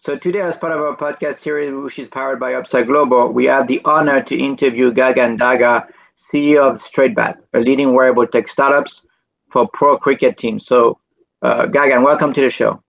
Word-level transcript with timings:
So 0.00 0.16
today, 0.16 0.40
as 0.42 0.56
part 0.56 0.72
of 0.72 0.80
our 0.80 0.96
podcast 0.96 1.40
series, 1.40 1.74
which 1.74 1.98
is 1.98 2.08
powered 2.08 2.38
by 2.38 2.54
Upside 2.54 2.86
Global, 2.86 3.32
we 3.32 3.46
have 3.46 3.66
the 3.66 3.80
honor 3.84 4.22
to 4.22 4.38
interview 4.38 4.92
Gagan 4.92 5.36
Daga, 5.36 5.88
CEO 6.16 6.72
of 6.72 6.80
Str8bat, 6.80 7.38
a 7.52 7.58
leading 7.58 7.92
wearable 7.92 8.28
tech 8.28 8.48
startups 8.48 9.04
for 9.50 9.68
pro 9.72 9.98
cricket 9.98 10.38
teams. 10.38 10.66
So, 10.66 11.00
uh, 11.42 11.66
Gagan, 11.66 12.04
welcome 12.04 12.32
to 12.34 12.40
the 12.40 12.48
show. 12.48 12.80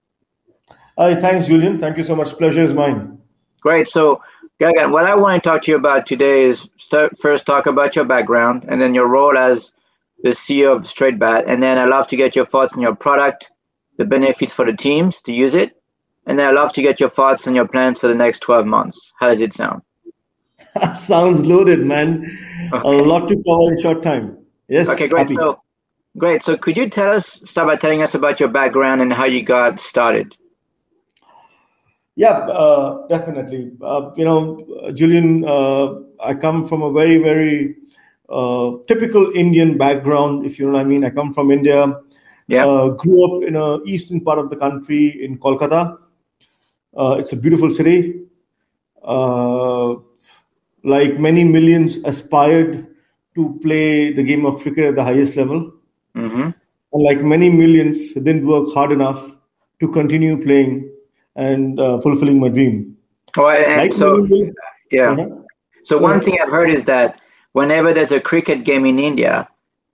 Hi, 1.00 1.16
thanks, 1.16 1.48
Julian. 1.48 1.80
Thank 1.80 1.98
you 1.98 2.04
so 2.04 2.16
much. 2.16 2.38
Pleasure 2.38 2.62
is 2.62 2.76
mine. 2.76 3.18
Great. 3.60 3.90
So, 3.90 4.22
Gagan, 4.62 4.92
what 4.92 5.06
I 5.06 5.16
want 5.16 5.44
to 5.44 5.50
talk 5.50 5.64
to 5.64 5.72
you 5.72 5.78
about 5.78 6.06
today 6.06 6.44
is 6.44 6.70
start, 6.78 7.18
first 7.18 7.48
talk 7.48 7.66
about 7.66 7.96
your 7.96 8.06
background 8.06 8.66
and 8.70 8.80
then 8.80 8.94
your 8.94 9.08
role 9.08 9.36
as 9.36 9.72
the 10.22 10.30
CEO 10.30 10.76
of 10.76 10.84
Str8bat, 10.84 11.50
and 11.50 11.64
then 11.64 11.80
I'd 11.80 11.90
love 11.90 12.08
to 12.10 12.16
get 12.16 12.36
your 12.36 12.46
thoughts 12.46 12.74
on 12.74 12.82
your 12.82 12.96
product, 12.96 13.50
the 13.98 14.06
benefits 14.06 14.54
for 14.54 14.64
the 14.64 14.74
teams 14.74 15.24
to 15.24 15.34
use 15.34 15.56
it, 15.56 15.79
and 16.30 16.40
I'd 16.40 16.54
love 16.54 16.72
to 16.74 16.82
get 16.84 17.00
your 17.00 17.10
thoughts 17.10 17.48
and 17.48 17.56
your 17.56 17.68
plans 17.68 18.00
for 18.00 18.08
the 18.08 18.14
next 18.14 18.40
12 18.40 18.66
months. 18.68 19.14
How 19.20 19.30
does 19.30 19.42
it 19.42 19.52
sound? 19.54 19.82
Sounds 20.96 21.44
loaded, 21.44 21.84
man. 21.84 22.24
Okay. 22.72 22.88
A 22.88 23.02
lot 23.02 23.28
to 23.30 23.36
cover 23.36 23.72
in 23.72 23.82
short 23.82 24.04
time. 24.04 24.38
Yes. 24.68 24.88
Okay, 24.88 25.08
great. 25.08 25.22
Happy. 25.22 25.36
So, 25.36 25.60
great. 26.20 26.44
So, 26.44 26.56
could 26.56 26.78
you 26.78 26.88
tell 26.88 27.10
us, 27.10 27.42
start 27.46 27.68
by 27.68 27.78
telling 27.78 28.04
us 28.04 28.14
about 28.14 28.40
your 28.40 28.50
background 28.50 29.02
and 29.02 29.12
how 29.12 29.26
you 29.26 29.44
got 29.44 29.80
started? 29.80 30.36
Yeah, 32.16 32.38
uh, 32.64 33.08
definitely. 33.08 33.72
Uh, 33.82 34.12
you 34.16 34.24
know, 34.24 34.92
Julian, 34.94 35.46
uh, 35.46 35.96
I 36.20 36.36
come 36.36 36.68
from 36.68 36.84
a 36.84 36.92
very, 36.92 37.18
very 37.18 37.76
uh, 38.30 38.74
typical 38.88 39.32
Indian 39.34 39.80
background, 39.80 40.46
if 40.46 40.60
you 40.60 40.68
know 40.68 40.74
what 40.74 40.82
I 40.82 40.84
mean. 40.84 41.04
I 41.04 41.10
come 41.10 41.34
from 41.34 41.50
India. 41.50 41.92
Yeah. 42.48 42.68
Uh, 42.68 42.90
grew 42.90 43.26
up 43.26 43.48
in 43.48 43.56
a 43.56 43.82
eastern 43.86 44.22
part 44.22 44.38
of 44.38 44.50
the 44.50 44.56
country 44.56 45.24
in 45.24 45.40
Kolkata. 45.40 45.98
Uh, 46.98 47.18
it's 47.20 47.34
a 47.34 47.36
beautiful 47.36 47.72
city. 47.72 48.24
Uh, 49.04 49.96
like 50.84 51.20
many 51.20 51.44
millions, 51.44 51.98
aspired 52.06 52.88
to 53.36 53.60
play 53.62 54.12
the 54.14 54.24
game 54.24 54.46
of 54.46 54.62
cricket 54.62 54.86
at 54.86 54.96
the 54.96 55.04
highest 55.04 55.36
level. 55.36 55.74
Mm-hmm. 56.16 56.50
And 56.94 57.04
like 57.04 57.22
many 57.22 57.50
millions, 57.50 58.14
didn't 58.14 58.46
work 58.46 58.74
hard 58.74 58.92
enough 58.92 59.32
to 59.80 59.88
continue 59.88 60.42
playing 60.42 60.92
and 61.36 61.80
uh, 61.80 62.00
fulfilling 62.02 62.40
my 62.40 62.50
dream. 62.50 62.98
Oh, 63.38 63.48
and 63.48 63.78
like 63.78 63.94
so 63.94 64.28
yeah. 64.92 65.12
Uh-huh. 65.12 65.30
So 65.84 65.98
one 65.98 66.22
thing 66.22 66.38
I've 66.42 66.52
heard 66.52 66.70
is 66.70 66.86
that 66.86 67.20
whenever 67.54 67.94
there's 67.94 68.12
a 68.12 68.20
cricket 68.20 68.64
game 68.64 68.86
in 68.86 69.00
India, 69.00 69.48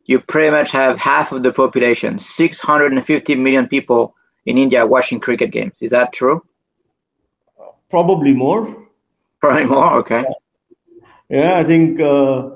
you 0.06 0.20
pretty 0.20 0.50
much 0.50 0.72
have 0.72 0.98
half 0.98 1.32
of 1.32 1.44
the 1.44 1.52
population, 1.52 2.20
650 2.20 3.36
million 3.36 3.68
people 3.68 4.16
in 4.46 4.58
India 4.58 4.86
watching 4.86 5.20
cricket 5.20 5.52
games. 5.52 5.74
Is 5.82 5.92
that 5.92 6.14
true? 6.14 6.44
Probably 7.90 8.34
more. 8.34 8.88
Probably 9.40 9.66
more. 9.66 9.94
Okay. 10.00 10.24
Yeah, 11.30 11.58
I 11.58 11.64
think 11.64 12.00
uh, 12.00 12.52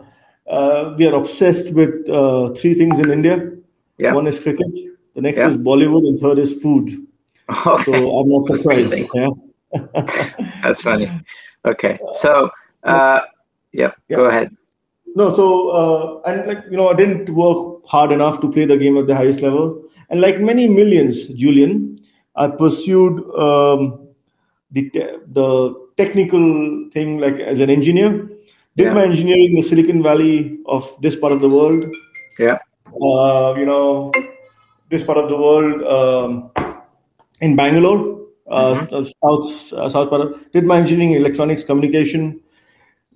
uh, 0.48 0.96
we 0.98 1.08
are 1.08 1.16
obsessed 1.16 1.72
with 1.72 2.08
uh, 2.10 2.50
three 2.54 2.74
things 2.74 3.00
in 3.00 3.12
India. 3.12 3.52
Yeah. 3.98 4.14
One 4.14 4.28
is 4.28 4.40
cricket. 4.40 4.68
The 5.16 5.22
next 5.22 5.40
yeah. 5.40 5.48
is 5.48 5.58
Bollywood, 5.58 6.08
and 6.08 6.20
third 6.20 6.40
is 6.40 6.54
food. 6.62 7.06
Okay. 7.66 7.84
So 7.84 8.20
I'm 8.20 8.30
not 8.30 8.46
surprised. 8.46 8.94
yeah. 9.16 9.30
That's 10.62 10.84
funny. 10.84 11.10
Okay. 11.66 11.98
So, 12.22 12.52
uh, 12.84 13.22
yeah, 13.72 13.92
yeah. 14.08 14.18
go 14.18 14.26
ahead. 14.26 14.56
No, 15.16 15.36
so 15.36 15.70
uh, 15.70 16.30
and 16.30 16.48
like 16.48 16.64
you 16.70 16.78
know, 16.78 16.90
I 16.90 16.94
didn't 16.94 17.30
work 17.32 17.86
hard 17.86 18.12
enough 18.12 18.40
to 18.42 18.52
play 18.52 18.66
the 18.66 18.78
game 18.78 18.98
at 18.98 19.08
the 19.08 19.16
highest 19.16 19.42
level. 19.42 19.84
And 20.12 20.22
like 20.22 20.40
many 20.40 20.68
millions, 20.68 21.28
Julian, 21.28 21.98
I 22.36 22.48
pursued 22.48 23.24
um, 23.36 24.09
the 24.72 24.90
the 25.32 25.74
technical 25.98 26.90
thing 26.92 27.20
like 27.20 27.40
as 27.40 27.60
an 27.60 27.70
engineer. 27.70 28.30
Did 28.76 28.86
yeah. 28.86 28.94
my 28.94 29.04
engineering 29.04 29.50
in 29.50 29.56
the 29.56 29.62
Silicon 29.62 30.02
Valley 30.02 30.60
of 30.66 30.96
this 31.02 31.16
part 31.16 31.34
of 31.34 31.42
the 31.42 31.50
world. 31.50 31.86
Yeah. 32.38 32.60
Uh, 32.88 33.54
you 33.58 33.66
know, 33.66 34.12
this 34.90 35.04
part 35.04 35.18
of 35.18 35.30
the 35.30 35.36
world 35.36 35.84
um, 35.84 36.52
in 37.42 37.56
Bangalore, 37.56 38.22
uh, 38.50 38.76
mm-hmm. 38.76 39.04
south 39.22 39.74
uh, 39.74 39.90
south 39.90 40.10
part. 40.10 40.22
Of, 40.22 40.52
did 40.52 40.64
my 40.64 40.78
engineering 40.78 41.12
in 41.12 41.22
electronics 41.22 41.64
communication. 41.64 42.40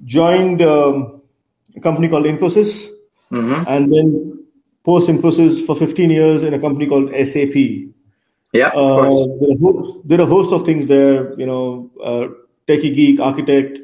Joined. 0.06 0.62
Um, 0.62 1.22
a 1.76 1.80
company 1.80 2.08
called 2.08 2.26
Infosys, 2.26 2.88
mm-hmm. 3.32 3.64
and 3.68 3.92
then 3.92 4.46
post 4.84 5.08
Infosys 5.08 5.66
for 5.66 5.76
15 5.76 6.10
years 6.10 6.44
in 6.44 6.54
a 6.54 6.60
company 6.60 6.88
called 6.88 7.10
SAP. 7.26 7.93
Yeah, 8.54 8.68
uh, 8.68 9.26
did, 9.40 9.52
a 9.52 9.58
host, 9.60 10.08
did 10.08 10.20
a 10.20 10.26
host 10.26 10.52
of 10.52 10.66
things 10.66 10.86
there. 10.86 11.38
You 11.40 11.46
know, 11.46 11.92
uh, 12.04 12.28
techie 12.68 12.96
geek, 12.96 13.20
architect, 13.20 13.80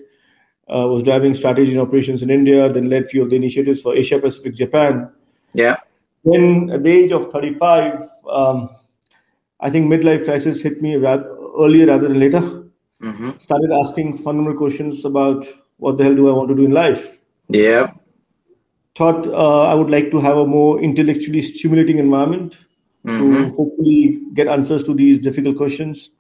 uh, 0.67 0.87
was 0.87 1.03
driving 1.03 1.33
strategy 1.33 1.71
and 1.71 1.81
operations 1.81 2.21
in 2.21 2.29
India. 2.29 2.71
Then 2.71 2.89
led 2.89 3.09
few 3.09 3.23
of 3.23 3.29
the 3.29 3.35
initiatives 3.35 3.81
for 3.81 3.95
Asia 3.95 4.19
Pacific, 4.19 4.55
Japan. 4.55 5.09
Yeah. 5.53 5.77
Then 6.23 6.69
at 6.71 6.83
the 6.83 6.91
age 6.91 7.11
of 7.11 7.31
35, 7.31 8.07
um, 8.29 8.69
I 9.59 9.69
think 9.69 9.91
midlife 9.91 10.25
crisis 10.25 10.61
hit 10.61 10.81
me 10.81 10.95
rather, 10.97 11.35
earlier 11.57 11.87
rather 11.87 12.07
than 12.07 12.19
later. 12.19 12.41
Mm-hmm. 13.01 13.31
Started 13.39 13.71
asking 13.71 14.17
fundamental 14.17 14.57
questions 14.57 15.05
about 15.05 15.45
what 15.77 15.97
the 15.97 16.03
hell 16.03 16.15
do 16.15 16.29
I 16.29 16.33
want 16.33 16.49
to 16.49 16.55
do 16.55 16.65
in 16.65 16.71
life 16.71 17.19
yeah. 17.49 17.91
Thought 18.95 19.27
uh, 19.27 19.63
I 19.63 19.73
would 19.73 19.89
like 19.89 20.11
to 20.11 20.19
have 20.19 20.37
a 20.37 20.45
more 20.45 20.79
intellectually 20.81 21.41
stimulating 21.41 21.97
environment 21.97 22.57
mm-hmm. 23.05 23.49
to 23.49 23.55
hopefully 23.55 24.21
get 24.33 24.47
answers 24.47 24.83
to 24.83 24.93
these 24.93 25.19
difficult 25.19 25.57
questions. 25.57 26.11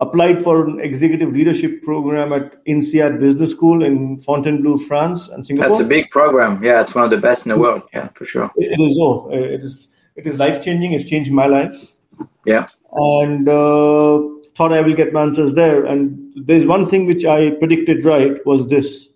Applied 0.00 0.42
for 0.42 0.66
an 0.66 0.78
executive 0.80 1.32
leadership 1.32 1.82
program 1.82 2.32
at 2.34 2.62
INSEAD 2.66 3.18
Business 3.18 3.52
School 3.52 3.82
in 3.82 4.18
Fontainebleau, 4.18 4.76
France, 4.76 5.28
and 5.28 5.46
Singapore. 5.46 5.70
That's 5.70 5.80
a 5.80 5.88
big 5.88 6.10
program. 6.10 6.62
Yeah, 6.62 6.82
it's 6.82 6.94
one 6.94 7.04
of 7.04 7.10
the 7.10 7.16
best 7.16 7.46
in 7.46 7.52
the 7.52 7.58
world. 7.58 7.82
Yeah, 7.94 8.08
for 8.14 8.26
sure. 8.26 8.50
It 8.56 8.78
is. 8.78 8.98
Oh, 9.00 9.30
it 9.30 9.62
is. 9.62 9.88
It 10.16 10.26
is 10.26 10.38
life 10.38 10.62
changing. 10.62 10.92
It's 10.92 11.08
changed 11.08 11.32
my 11.32 11.46
life. 11.46 11.96
Yeah. 12.44 12.68
And 12.92 13.48
uh, 13.48 14.20
thought 14.54 14.72
I 14.72 14.80
will 14.80 14.94
get 14.94 15.12
my 15.12 15.22
answers 15.22 15.54
there. 15.54 15.84
And 15.86 16.32
there's 16.46 16.66
one 16.66 16.88
thing 16.88 17.06
which 17.06 17.24
I 17.24 17.50
predicted 17.50 18.04
right 18.04 18.44
was 18.46 18.68
this 18.68 19.08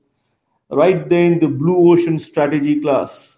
right 0.71 1.09
there 1.09 1.25
in 1.33 1.41
the 1.41 1.49
blue 1.49 1.93
ocean 1.93 2.19
strategy 2.19 2.81
class, 2.81 3.37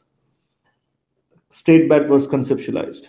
state 1.51 1.89
Str8bat 1.89 2.09
was 2.09 2.27
conceptualized. 2.27 3.09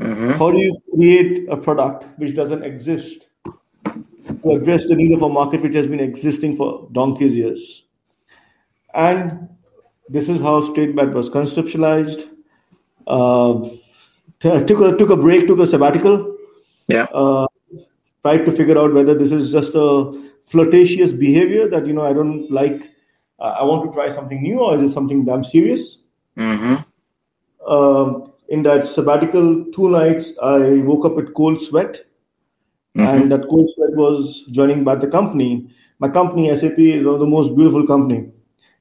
Mm-hmm. 0.00 0.32
How 0.32 0.50
do 0.50 0.58
you 0.58 0.80
create 0.94 1.48
a 1.50 1.56
product 1.56 2.06
which 2.18 2.34
doesn't 2.34 2.64
exist 2.64 3.28
to 3.84 4.50
address 4.50 4.86
the 4.86 4.96
need 4.96 5.12
of 5.12 5.22
a 5.22 5.28
market 5.28 5.62
which 5.62 5.74
has 5.74 5.86
been 5.86 6.00
existing 6.00 6.56
for 6.56 6.88
donkey's 6.92 7.34
years? 7.34 7.84
And 8.94 9.48
this 10.08 10.28
is 10.28 10.40
how 10.40 10.62
Str8bat 10.62 11.12
was 11.12 11.28
conceptualized. 11.28 12.28
Uh, 13.06 13.68
t- 14.40 14.64
took 14.64 14.80
a 14.80 14.96
took 14.96 15.10
a 15.10 15.16
break, 15.16 15.46
took 15.46 15.58
a 15.58 15.66
sabbatical. 15.66 16.36
Yeah. 16.88 17.04
Uh, 17.04 17.46
tried 18.22 18.44
to 18.44 18.52
figure 18.52 18.78
out 18.78 18.92
whether 18.94 19.14
this 19.14 19.32
is 19.32 19.52
just 19.52 19.72
a 19.74 20.12
flirtatious 20.46 21.12
behavior 21.12 21.68
that 21.68 21.86
you 21.86 21.92
know 21.92 22.06
I 22.06 22.12
don't 22.12 22.50
like 22.50 22.90
uh, 23.38 23.56
I 23.60 23.64
want 23.64 23.84
to 23.84 23.92
try 23.92 24.10
something 24.10 24.42
new, 24.42 24.60
or 24.60 24.76
is 24.76 24.82
it 24.82 24.88
something 24.88 25.24
damn 25.24 25.44
serious? 25.44 25.98
Mm-hmm. 26.36 27.70
Um, 27.70 28.29
in 28.50 28.64
that 28.64 28.86
sabbatical 28.86 29.64
two 29.72 29.88
nights, 29.88 30.32
I 30.42 30.58
woke 30.90 31.04
up 31.04 31.14
with 31.14 31.32
cold 31.34 31.62
sweat, 31.62 32.04
mm-hmm. 32.96 33.06
and 33.06 33.32
that 33.32 33.48
cold 33.48 33.70
sweat 33.74 33.92
was 33.92 34.44
joining 34.50 34.84
by 34.84 34.96
the 34.96 35.06
company. 35.06 35.70
My 36.00 36.08
company, 36.08 36.54
SAP, 36.54 36.78
is 36.78 37.04
one 37.06 37.14
of 37.14 37.20
the 37.20 37.26
most 37.26 37.54
beautiful 37.56 37.86
company. 37.86 38.28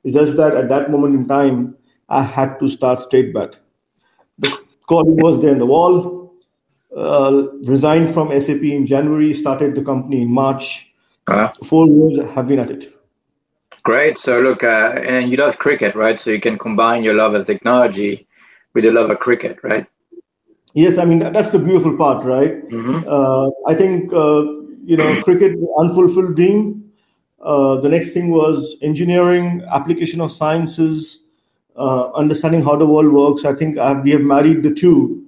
It's 0.04 0.16
just 0.16 0.38
that 0.38 0.56
at 0.56 0.70
that 0.70 0.90
moment 0.90 1.16
in 1.16 1.28
time, 1.28 1.76
I 2.10 2.24
had 2.24 2.60
to 2.60 2.68
start 2.68 3.00
Str8bat 3.00 3.56
The 4.40 4.58
calling 4.88 5.18
was 5.18 5.40
there 5.40 5.52
in 5.52 5.60
the 5.60 5.68
wall. 5.68 6.34
Uh, 6.96 7.50
resigned 7.66 8.14
from 8.14 8.30
SAP 8.42 8.64
in 8.64 8.88
January, 8.88 9.32
started 9.34 9.76
the 9.76 9.84
company 9.84 10.24
in 10.24 10.32
March. 10.32 10.92
Uh-huh. 11.28 11.48
Four 11.64 11.86
years 11.88 12.18
have 12.34 12.48
been 12.48 12.58
at 12.58 12.72
it. 12.72 12.96
Great. 13.84 14.18
So 14.18 14.40
look, 14.40 14.64
uh, 14.64 14.96
and 15.08 15.30
you 15.30 15.38
love 15.38 15.60
cricket, 15.60 15.96
right? 15.96 16.20
So 16.20 16.32
you 16.32 16.42
can 16.42 16.58
combine 16.58 17.04
your 17.04 17.14
love 17.14 17.36
of 17.36 17.46
technology 17.46 18.28
with 18.74 18.84
your 18.84 18.94
love 18.94 19.10
of 19.10 19.20
cricket, 19.20 19.58
right? 19.64 19.86
Yes, 20.74 20.98
I 20.98 21.06
mean 21.06 21.20
that's 21.20 21.50
the 21.50 21.60
beautiful 21.60 21.98
part, 21.98 22.24
right? 22.26 22.68
Mm-hmm. 22.70 23.08
Uh, 23.08 23.50
I 23.68 23.76
think 23.76 24.14
uh, 24.14 24.44
you 24.86 24.98
know 24.98 25.22
cricket 25.24 25.58
unfulfilled 25.78 26.36
dream. 26.36 26.92
Uh, 27.42 27.76
the 27.78 27.90
next 27.90 28.14
thing 28.14 28.30
was 28.30 28.76
engineering, 28.82 29.64
application 29.72 30.22
of 30.22 30.32
sciences, 30.32 31.22
uh, 31.76 32.12
understanding 32.12 32.62
how 32.62 32.76
the 32.76 32.86
world 32.86 33.12
works. 33.12 33.46
I 33.46 33.56
think 33.56 33.78
have, 33.78 34.04
we 34.04 34.12
have 34.12 34.22
married 34.22 34.62
the 34.62 34.74
two 34.74 35.26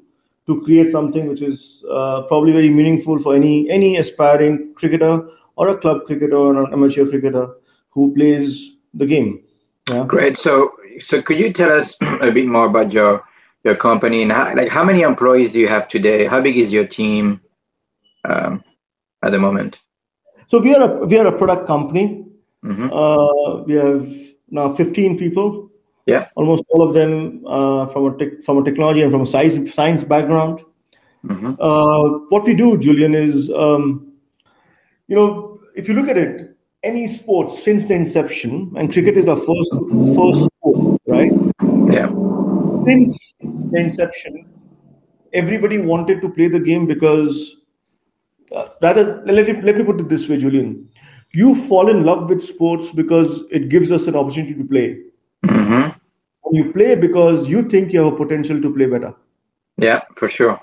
to 0.48 0.62
create 0.62 0.92
something 0.92 1.28
which 1.28 1.42
is 1.42 1.84
uh, 1.90 2.24
probably 2.24 2.52
very 2.52 2.70
meaningful 2.70 3.18
for 3.18 3.36
any 3.36 3.70
any 3.70 3.98
aspiring 3.98 4.74
cricketer 4.76 5.28
or 5.56 5.70
a 5.70 5.78
club 5.78 6.06
cricketer 6.06 6.36
or 6.36 6.64
an 6.64 6.74
amateur 6.74 7.08
cricketer 7.08 7.56
who 7.90 8.14
plays 8.14 8.74
the 8.94 9.06
game. 9.06 9.42
Yeah. 9.90 10.06
Great. 10.06 10.38
So, 10.38 10.72
so 11.00 11.22
could 11.22 11.40
you 11.40 11.52
tell 11.52 11.72
us 11.72 11.96
a 12.02 12.32
bit 12.32 12.48
more 12.48 12.68
about 12.68 12.92
your 12.92 13.24
your 13.63 13.75
company 13.75 14.24
and 14.24 14.31
how, 14.31 14.56
like 14.56 14.69
how 14.69 14.84
many 14.84 15.02
employees 15.02 15.52
do 15.52 15.60
you 15.60 15.68
have 15.68 15.88
today? 15.88 16.25
How 16.25 16.42
big 16.42 16.58
is 16.58 16.72
your 16.72 16.86
team 16.86 17.42
um, 18.25 18.63
at 19.24 19.31
the 19.31 19.40
moment? 19.40 19.80
So 20.48 20.60
we 20.60 20.75
are 20.75 20.84
a 20.84 21.06
we 21.06 21.18
are 21.18 21.28
a 21.28 21.38
product 21.38 21.68
company. 21.68 22.25
Mm-hmm. 22.66 22.92
Uh, 22.92 23.63
we 23.63 23.74
have 23.75 24.08
now 24.50 24.74
15 24.74 25.18
people. 25.18 25.69
Yeah. 26.06 26.28
Almost 26.36 26.66
all 26.69 26.88
of 26.88 26.94
them 26.94 27.44
uh, 27.48 27.86
from 27.88 28.08
a 28.08 28.42
from 28.42 28.58
a 28.58 28.63
technology 28.63 29.02
and 29.02 29.12
from 29.12 29.22
a 29.22 29.25
science 29.25 29.74
science 29.74 30.04
background. 30.04 30.62
Mm-hmm. 31.25 31.54
Uh, 31.60 32.25
what 32.30 32.44
we 32.46 32.54
do, 32.56 32.78
Julian, 32.78 33.14
is 33.14 33.52
um, 33.52 34.12
you 35.07 35.16
know 35.16 35.57
if 35.75 35.88
you 35.88 35.94
look 35.94 36.10
at 36.10 36.18
it, 36.18 36.57
any 36.84 37.07
sport 37.07 37.52
since 37.52 37.86
the 37.86 37.94
inception, 37.94 38.74
and 38.75 38.92
cricket 38.92 39.18
is 39.18 39.28
our 39.28 39.38
first 39.38 39.72
first 40.16 40.46
sport, 40.46 40.50
right? 40.50 40.50
Yeah. 40.50 40.50
Since 42.92 43.36
the 43.40 43.80
inception, 43.80 44.50
everybody 45.34 45.78
wanted 45.78 46.22
to 46.22 46.30
play 46.30 46.48
the 46.48 46.60
game 46.60 46.86
because 46.86 47.58
uh, 48.54 48.68
rather 48.82 49.24
let 49.26 49.48
me, 49.48 49.62
let 49.62 49.78
me 49.78 49.84
put 49.84 50.02
it 50.02 50.10
this 50.10 50.28
way 50.28 50.38
julian. 50.38 50.90
You 51.34 51.56
fall 51.56 51.90
in 51.90 52.04
love 52.04 52.30
with 52.30 52.44
sports 52.44 52.92
because 52.92 53.44
it 53.50 53.70
gives 53.70 53.92
us 53.92 54.08
an 54.08 54.16
opportunity 54.16 54.56
to 54.56 54.66
play. 54.66 54.98
Mm-hmm. 55.46 56.56
you 56.56 56.72
play 56.72 56.96
because 56.96 57.48
you 57.48 57.64
think 57.64 57.94
you 57.94 58.04
have 58.04 58.14
a 58.14 58.16
potential 58.16 58.62
to 58.62 58.74
play 58.74 58.86
better. 58.86 59.14
Yeah 59.78 60.02
for 60.18 60.28
sure. 60.28 60.60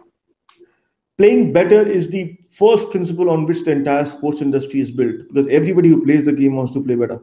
Playing 1.16 1.52
better 1.52 1.84
is 1.84 2.08
the 2.08 2.38
first 2.50 2.90
principle 2.90 3.30
on 3.30 3.46
which 3.46 3.64
the 3.64 3.72
entire 3.72 4.04
sports 4.04 4.42
industry 4.42 4.80
is 4.80 4.90
built 4.90 5.16
because 5.28 5.46
everybody 5.50 5.88
who 5.88 6.04
plays 6.04 6.24
the 6.24 6.32
game 6.32 6.56
wants 6.56 6.72
to 6.72 6.84
play 6.84 6.94
better. 6.94 7.20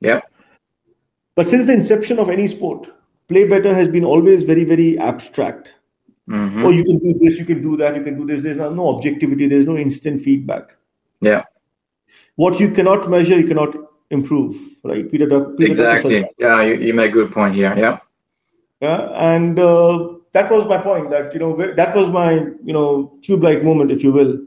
Yeah. 0.00 0.20
But 1.36 1.46
since 1.46 1.66
the 1.66 1.72
inception 1.72 2.18
of 2.18 2.28
any 2.28 2.48
sport 2.48 2.90
play 3.30 3.44
better 3.56 3.74
has 3.74 3.88
been 3.98 4.04
always 4.14 4.48
very 4.52 4.64
very 4.72 4.88
abstract 5.10 5.70
Mm-hmm. 6.30 6.64
Oh, 6.64 6.70
you 6.70 6.84
can 6.84 6.98
do 6.98 7.18
this, 7.18 7.38
you 7.38 7.44
can 7.44 7.60
do 7.60 7.76
that, 7.76 7.96
you 7.96 8.02
can 8.02 8.16
do 8.16 8.24
this. 8.24 8.40
There's 8.40 8.56
no, 8.56 8.70
no 8.72 8.88
objectivity, 8.94 9.48
there's 9.48 9.66
no 9.66 9.76
instant 9.76 10.22
feedback. 10.22 10.76
Yeah. 11.20 11.44
What 12.36 12.60
you 12.60 12.70
cannot 12.70 13.10
measure, 13.10 13.36
you 13.36 13.46
cannot 13.46 13.74
improve, 14.10 14.56
right? 14.84 15.10
Peter, 15.10 15.26
Peter 15.56 15.70
exactly. 15.70 16.28
Yeah, 16.38 16.62
you, 16.62 16.74
you 16.74 16.94
make 16.94 17.10
a 17.10 17.14
good 17.14 17.32
point 17.32 17.56
here. 17.56 17.76
Yeah. 17.76 17.98
Yeah. 18.80 19.08
And 19.14 19.58
uh, 19.58 20.14
that 20.32 20.50
was 20.50 20.66
my 20.66 20.78
point 20.78 21.10
that, 21.10 21.34
you 21.34 21.40
know, 21.40 21.56
that 21.56 21.96
was 21.96 22.10
my, 22.10 22.34
you 22.34 22.72
know, 22.72 23.18
tube 23.22 23.42
light 23.42 23.64
moment, 23.64 23.90
if 23.90 24.04
you 24.04 24.12
will. 24.12 24.38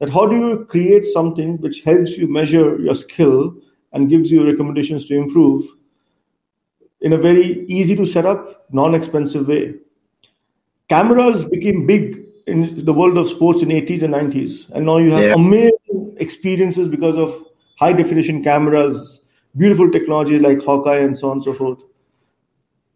That 0.00 0.10
how 0.10 0.26
do 0.26 0.36
you 0.36 0.64
create 0.64 1.04
something 1.04 1.58
which 1.58 1.82
helps 1.82 2.16
you 2.18 2.26
measure 2.26 2.78
your 2.80 2.96
skill 2.96 3.54
and 3.92 4.10
gives 4.10 4.32
you 4.32 4.44
recommendations 4.44 5.06
to 5.06 5.16
improve 5.16 5.64
in 7.00 7.12
a 7.12 7.18
very 7.18 7.64
easy 7.66 7.96
to 7.96 8.06
set 8.06 8.26
up, 8.26 8.66
non 8.70 8.94
expensive 8.94 9.48
way? 9.48 9.74
cameras 10.90 11.44
became 11.44 11.86
big 11.86 12.20
in 12.46 12.84
the 12.84 12.92
world 12.92 13.16
of 13.16 13.28
sports 13.28 13.62
in 13.62 13.68
80s 13.68 14.02
and 14.02 14.14
90s 14.14 14.70
and 14.70 14.84
now 14.84 14.98
you 14.98 15.12
have 15.12 15.22
yeah. 15.22 15.34
amazing 15.34 16.16
experiences 16.26 16.88
because 16.88 17.16
of 17.24 17.36
high 17.82 17.92
definition 17.92 18.42
cameras 18.48 19.20
beautiful 19.62 19.90
technologies 19.96 20.42
like 20.46 20.64
hawkeye 20.68 20.98
and 21.06 21.18
so 21.20 21.30
on 21.30 21.36
and 21.36 21.44
so 21.44 21.54
forth 21.60 21.84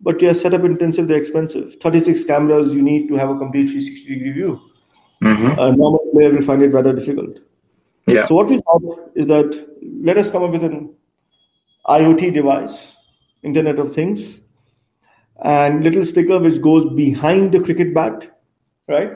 but 0.09 0.21
yeah 0.27 0.33
setup 0.43 0.65
intensive 0.71 1.09
they're 1.09 1.23
expensive 1.25 1.77
36 1.87 2.25
cameras 2.33 2.75
you 2.75 2.83
need 2.89 3.07
to 3.13 3.21
have 3.23 3.31
a 3.35 3.39
complete 3.45 3.71
360 3.75 4.15
degree 4.15 4.33
view 4.33 4.61
mm-hmm. 5.23 5.59
a 5.67 5.71
normal 5.77 6.05
player 6.13 6.31
will 6.35 6.47
find 6.51 6.69
it 6.69 6.77
rather 6.79 6.93
difficult 6.93 7.39
yeah 8.09 8.27
so 8.27 8.41
what 8.41 8.53
we 8.55 8.61
thought 8.67 9.13
is 9.15 9.31
that 9.35 9.65
let 10.11 10.23
us 10.25 10.35
come 10.37 10.49
up 10.49 10.59
with 10.59 10.69
an 10.73 10.93
iot 11.99 12.27
device 12.41 12.79
internet 13.45 13.79
of 13.79 13.95
things 13.95 14.41
and 15.43 15.83
little 15.85 16.05
sticker 16.05 16.39
which 16.39 16.61
goes 16.63 16.93
behind 16.95 17.53
the 17.53 17.61
cricket 17.61 17.95
bat, 17.95 18.39
right? 18.89 19.13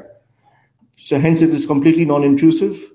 So 0.96 1.19
hence 1.19 1.42
it 1.42 1.50
is 1.50 1.66
completely 1.66 2.04
non-intrusive 2.04 2.90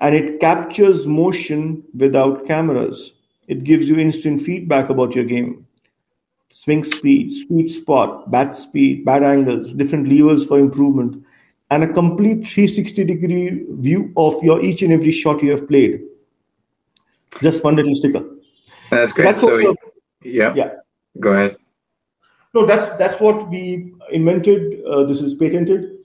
and 0.00 0.14
it 0.14 0.40
captures 0.40 1.06
motion 1.06 1.82
without 1.96 2.46
cameras. 2.46 3.12
It 3.46 3.64
gives 3.64 3.88
you 3.88 3.98
instant 3.98 4.42
feedback 4.42 4.90
about 4.90 5.14
your 5.14 5.24
game. 5.24 5.66
Swing 6.50 6.84
speed, 6.84 7.32
sweet 7.32 7.68
spot, 7.68 8.30
bat 8.30 8.54
speed, 8.54 9.04
bat 9.04 9.22
angles, 9.22 9.72
different 9.72 10.08
levers 10.08 10.46
for 10.46 10.58
improvement, 10.58 11.24
and 11.70 11.82
a 11.82 11.92
complete 11.92 12.46
360 12.46 13.04
degree 13.04 13.64
view 13.70 14.12
of 14.16 14.42
your 14.42 14.60
each 14.62 14.82
and 14.82 14.92
every 14.92 15.12
shot 15.12 15.42
you 15.42 15.50
have 15.50 15.66
played. 15.66 16.00
Just 17.42 17.64
one 17.64 17.76
little 17.76 17.94
sticker. 17.94 18.24
That's 18.90 19.12
great. 19.12 19.24
That's 19.24 19.40
so, 19.40 19.74
yeah. 20.24 20.52
Yeah. 20.54 20.70
Go 21.20 21.32
ahead. 21.32 21.56
No, 22.54 22.64
that's 22.66 22.96
that's 22.98 23.20
what 23.20 23.48
we 23.48 23.92
invented. 24.10 24.82
Uh, 24.84 25.04
this 25.04 25.20
is 25.20 25.34
patented, 25.34 25.98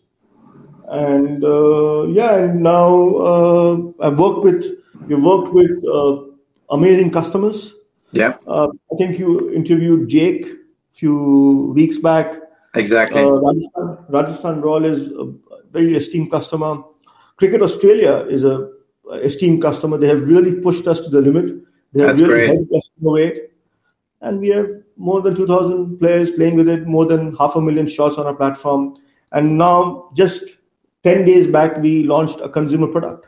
and 0.88 1.44
uh, 1.44 2.08
yeah, 2.08 2.36
and 2.36 2.64
now 2.64 3.16
uh, 3.18 3.78
I've 4.02 4.20
worked 4.20 4.44
with 4.44 4.66
we 5.08 5.16
worked 5.16 5.54
with 5.54 5.84
uh, 5.86 6.24
amazing 6.72 7.12
customers. 7.12 7.76
Yeah, 8.12 8.38
uh, 8.48 8.68
I 8.92 8.96
think 8.98 9.20
you 9.20 9.52
interviewed 9.52 10.10
Jake 10.10 10.48
a 10.48 10.94
few 10.94 11.72
weeks 11.76 12.00
back. 12.00 12.34
Exactly. 12.74 13.22
Uh, 13.22 13.30
Rajasthan, 13.30 13.98
Rajasthan 14.10 14.62
Royal 14.62 14.86
is 14.86 15.08
a 15.12 15.32
very 15.72 15.96
esteemed 15.96 16.32
customer. 16.32 16.82
Cricket 17.38 17.62
Australia 17.62 18.26
is 18.28 18.44
a 18.44 18.72
esteemed 19.22 19.62
customer. 19.62 19.98
They 19.98 20.08
have 20.08 20.22
really 20.22 20.56
pushed 20.56 20.88
us 20.88 21.00
to 21.02 21.10
the 21.10 21.22
limit. 21.22 21.62
They 21.94 22.02
have 22.02 22.18
That's 22.18 22.22
really 22.22 22.48
great. 22.48 22.50
helped 22.50 22.74
us 22.74 22.90
innovate 23.02 23.50
and 24.22 24.40
we 24.40 24.50
have 24.50 24.70
more 24.98 25.22
than 25.22 25.36
2000 25.36 25.98
players 25.98 26.32
playing 26.32 26.56
with 26.56 26.68
it 26.68 26.86
more 26.86 27.06
than 27.06 27.36
half 27.38 27.56
a 27.56 27.62
million 27.62 27.88
shots 27.88 28.18
on 28.18 28.26
our 28.26 28.34
platform. 28.34 28.96
And 29.32 29.58
now 29.58 30.10
just 30.14 30.44
10 31.04 31.26
days 31.26 31.48
back 31.48 31.78
we 31.78 32.04
launched 32.04 32.42
a 32.42 32.50
consumer 32.50 32.88
product 32.88 33.28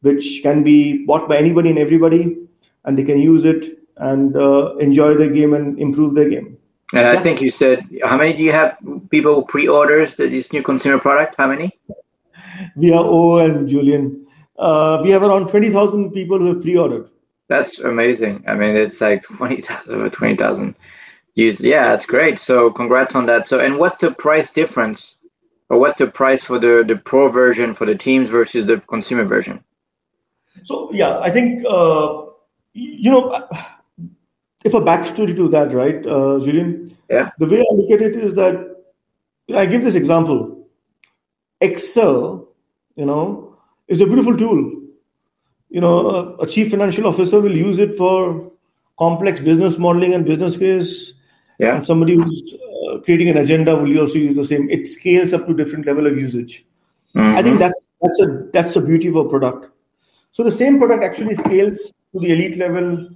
which 0.00 0.40
can 0.42 0.62
be 0.62 1.04
bought 1.04 1.28
by 1.28 1.36
anybody 1.36 1.70
and 1.70 1.78
everybody 1.78 2.36
and 2.84 2.98
they 2.98 3.04
can 3.04 3.18
use 3.18 3.44
it 3.44 3.78
and 3.98 4.36
uh, 4.36 4.74
enjoy 4.76 5.14
their 5.14 5.30
game 5.30 5.54
and 5.54 5.78
improve 5.78 6.14
their 6.14 6.28
game. 6.28 6.58
And 6.92 7.02
yeah. 7.02 7.12
i 7.12 7.16
think 7.16 7.40
you 7.40 7.50
said 7.50 7.84
how 8.04 8.16
many 8.16 8.36
do 8.36 8.42
you 8.42 8.52
have 8.52 8.76
people 9.10 9.42
pre-orders 9.42 10.14
this 10.16 10.52
new 10.52 10.62
consumer 10.62 10.98
product? 10.98 11.34
How 11.36 11.48
many? 11.48 11.72
We 12.76 12.92
are 12.92 13.04
oh 13.04 13.38
and 13.38 13.68
julian. 13.68 14.26
Uh, 14.58 15.00
we 15.02 15.10
have 15.10 15.22
around 15.22 15.48
20000 15.48 16.12
people 16.12 16.38
who 16.38 16.54
have 16.54 16.62
pre-ordered 16.62 17.10
that's 17.48 17.78
amazing. 17.78 18.44
I 18.46 18.54
mean, 18.54 18.76
it's 18.76 19.00
like 19.00 19.22
20,000 19.24 19.94
or 19.94 20.10
20,000 20.10 20.74
use. 21.34 21.60
Yeah, 21.60 21.90
that's 21.90 22.06
great. 22.06 22.38
So 22.40 22.70
congrats 22.70 23.14
on 23.14 23.26
that. 23.26 23.46
So, 23.46 23.60
and 23.60 23.78
what's 23.78 24.00
the 24.00 24.10
price 24.10 24.52
difference 24.52 25.16
or 25.68 25.78
what's 25.78 25.96
the 25.96 26.08
price 26.08 26.44
for 26.44 26.58
the, 26.58 26.84
the 26.86 26.96
pro 26.96 27.28
version 27.28 27.74
for 27.74 27.86
the 27.86 27.94
teams 27.94 28.30
versus 28.30 28.66
the 28.66 28.78
consumer 28.88 29.24
version? 29.24 29.62
So, 30.64 30.90
yeah, 30.92 31.18
I 31.18 31.30
think, 31.30 31.64
uh, 31.68 32.24
you 32.72 33.10
know, 33.10 33.46
if 34.64 34.74
a 34.74 34.80
backstory 34.80 35.36
to 35.36 35.48
that, 35.48 35.72
right, 35.72 36.04
uh, 36.06 36.40
Julian? 36.40 36.96
Yeah. 37.08 37.30
The 37.38 37.46
way 37.46 37.60
I 37.60 37.74
look 37.74 37.90
at 37.90 38.02
it 38.02 38.16
is 38.16 38.34
that 38.34 38.54
you 39.46 39.54
know, 39.54 39.60
I 39.60 39.66
give 39.66 39.84
this 39.84 39.94
example. 39.94 40.66
Excel, 41.60 42.48
you 42.96 43.06
know, 43.06 43.56
is 43.86 44.00
a 44.00 44.06
beautiful 44.06 44.36
tool 44.36 44.85
you 45.76 45.82
know, 45.82 46.34
a 46.40 46.46
chief 46.46 46.70
financial 46.70 47.06
officer 47.06 47.38
will 47.38 47.54
use 47.54 47.78
it 47.78 47.98
for 47.98 48.50
complex 48.98 49.40
business 49.40 49.76
modeling 49.76 50.14
and 50.14 50.24
business 50.24 50.56
case. 50.56 51.12
Yeah. 51.58 51.76
And 51.76 51.86
somebody 51.86 52.14
who's 52.14 52.54
uh, 52.54 53.00
creating 53.00 53.28
an 53.28 53.36
agenda 53.36 53.76
will 53.76 53.98
also 53.98 54.16
use 54.16 54.34
the 54.34 54.46
same. 54.46 54.70
It 54.70 54.88
scales 54.88 55.34
up 55.34 55.46
to 55.46 55.52
different 55.52 55.86
level 55.86 56.06
of 56.06 56.16
usage. 56.16 56.64
Mm-hmm. 57.14 57.36
I 57.36 57.42
think 57.42 57.58
that's 57.58 57.88
that's 58.00 58.20
a 58.22 58.48
that's 58.54 58.72
the 58.72 58.80
beauty 58.80 59.08
of 59.08 59.16
a 59.16 59.28
product. 59.28 59.68
So 60.32 60.42
the 60.42 60.50
same 60.50 60.78
product 60.78 61.04
actually 61.04 61.34
scales 61.34 61.92
to 62.14 62.20
the 62.20 62.32
elite 62.32 62.56
level, 62.56 63.10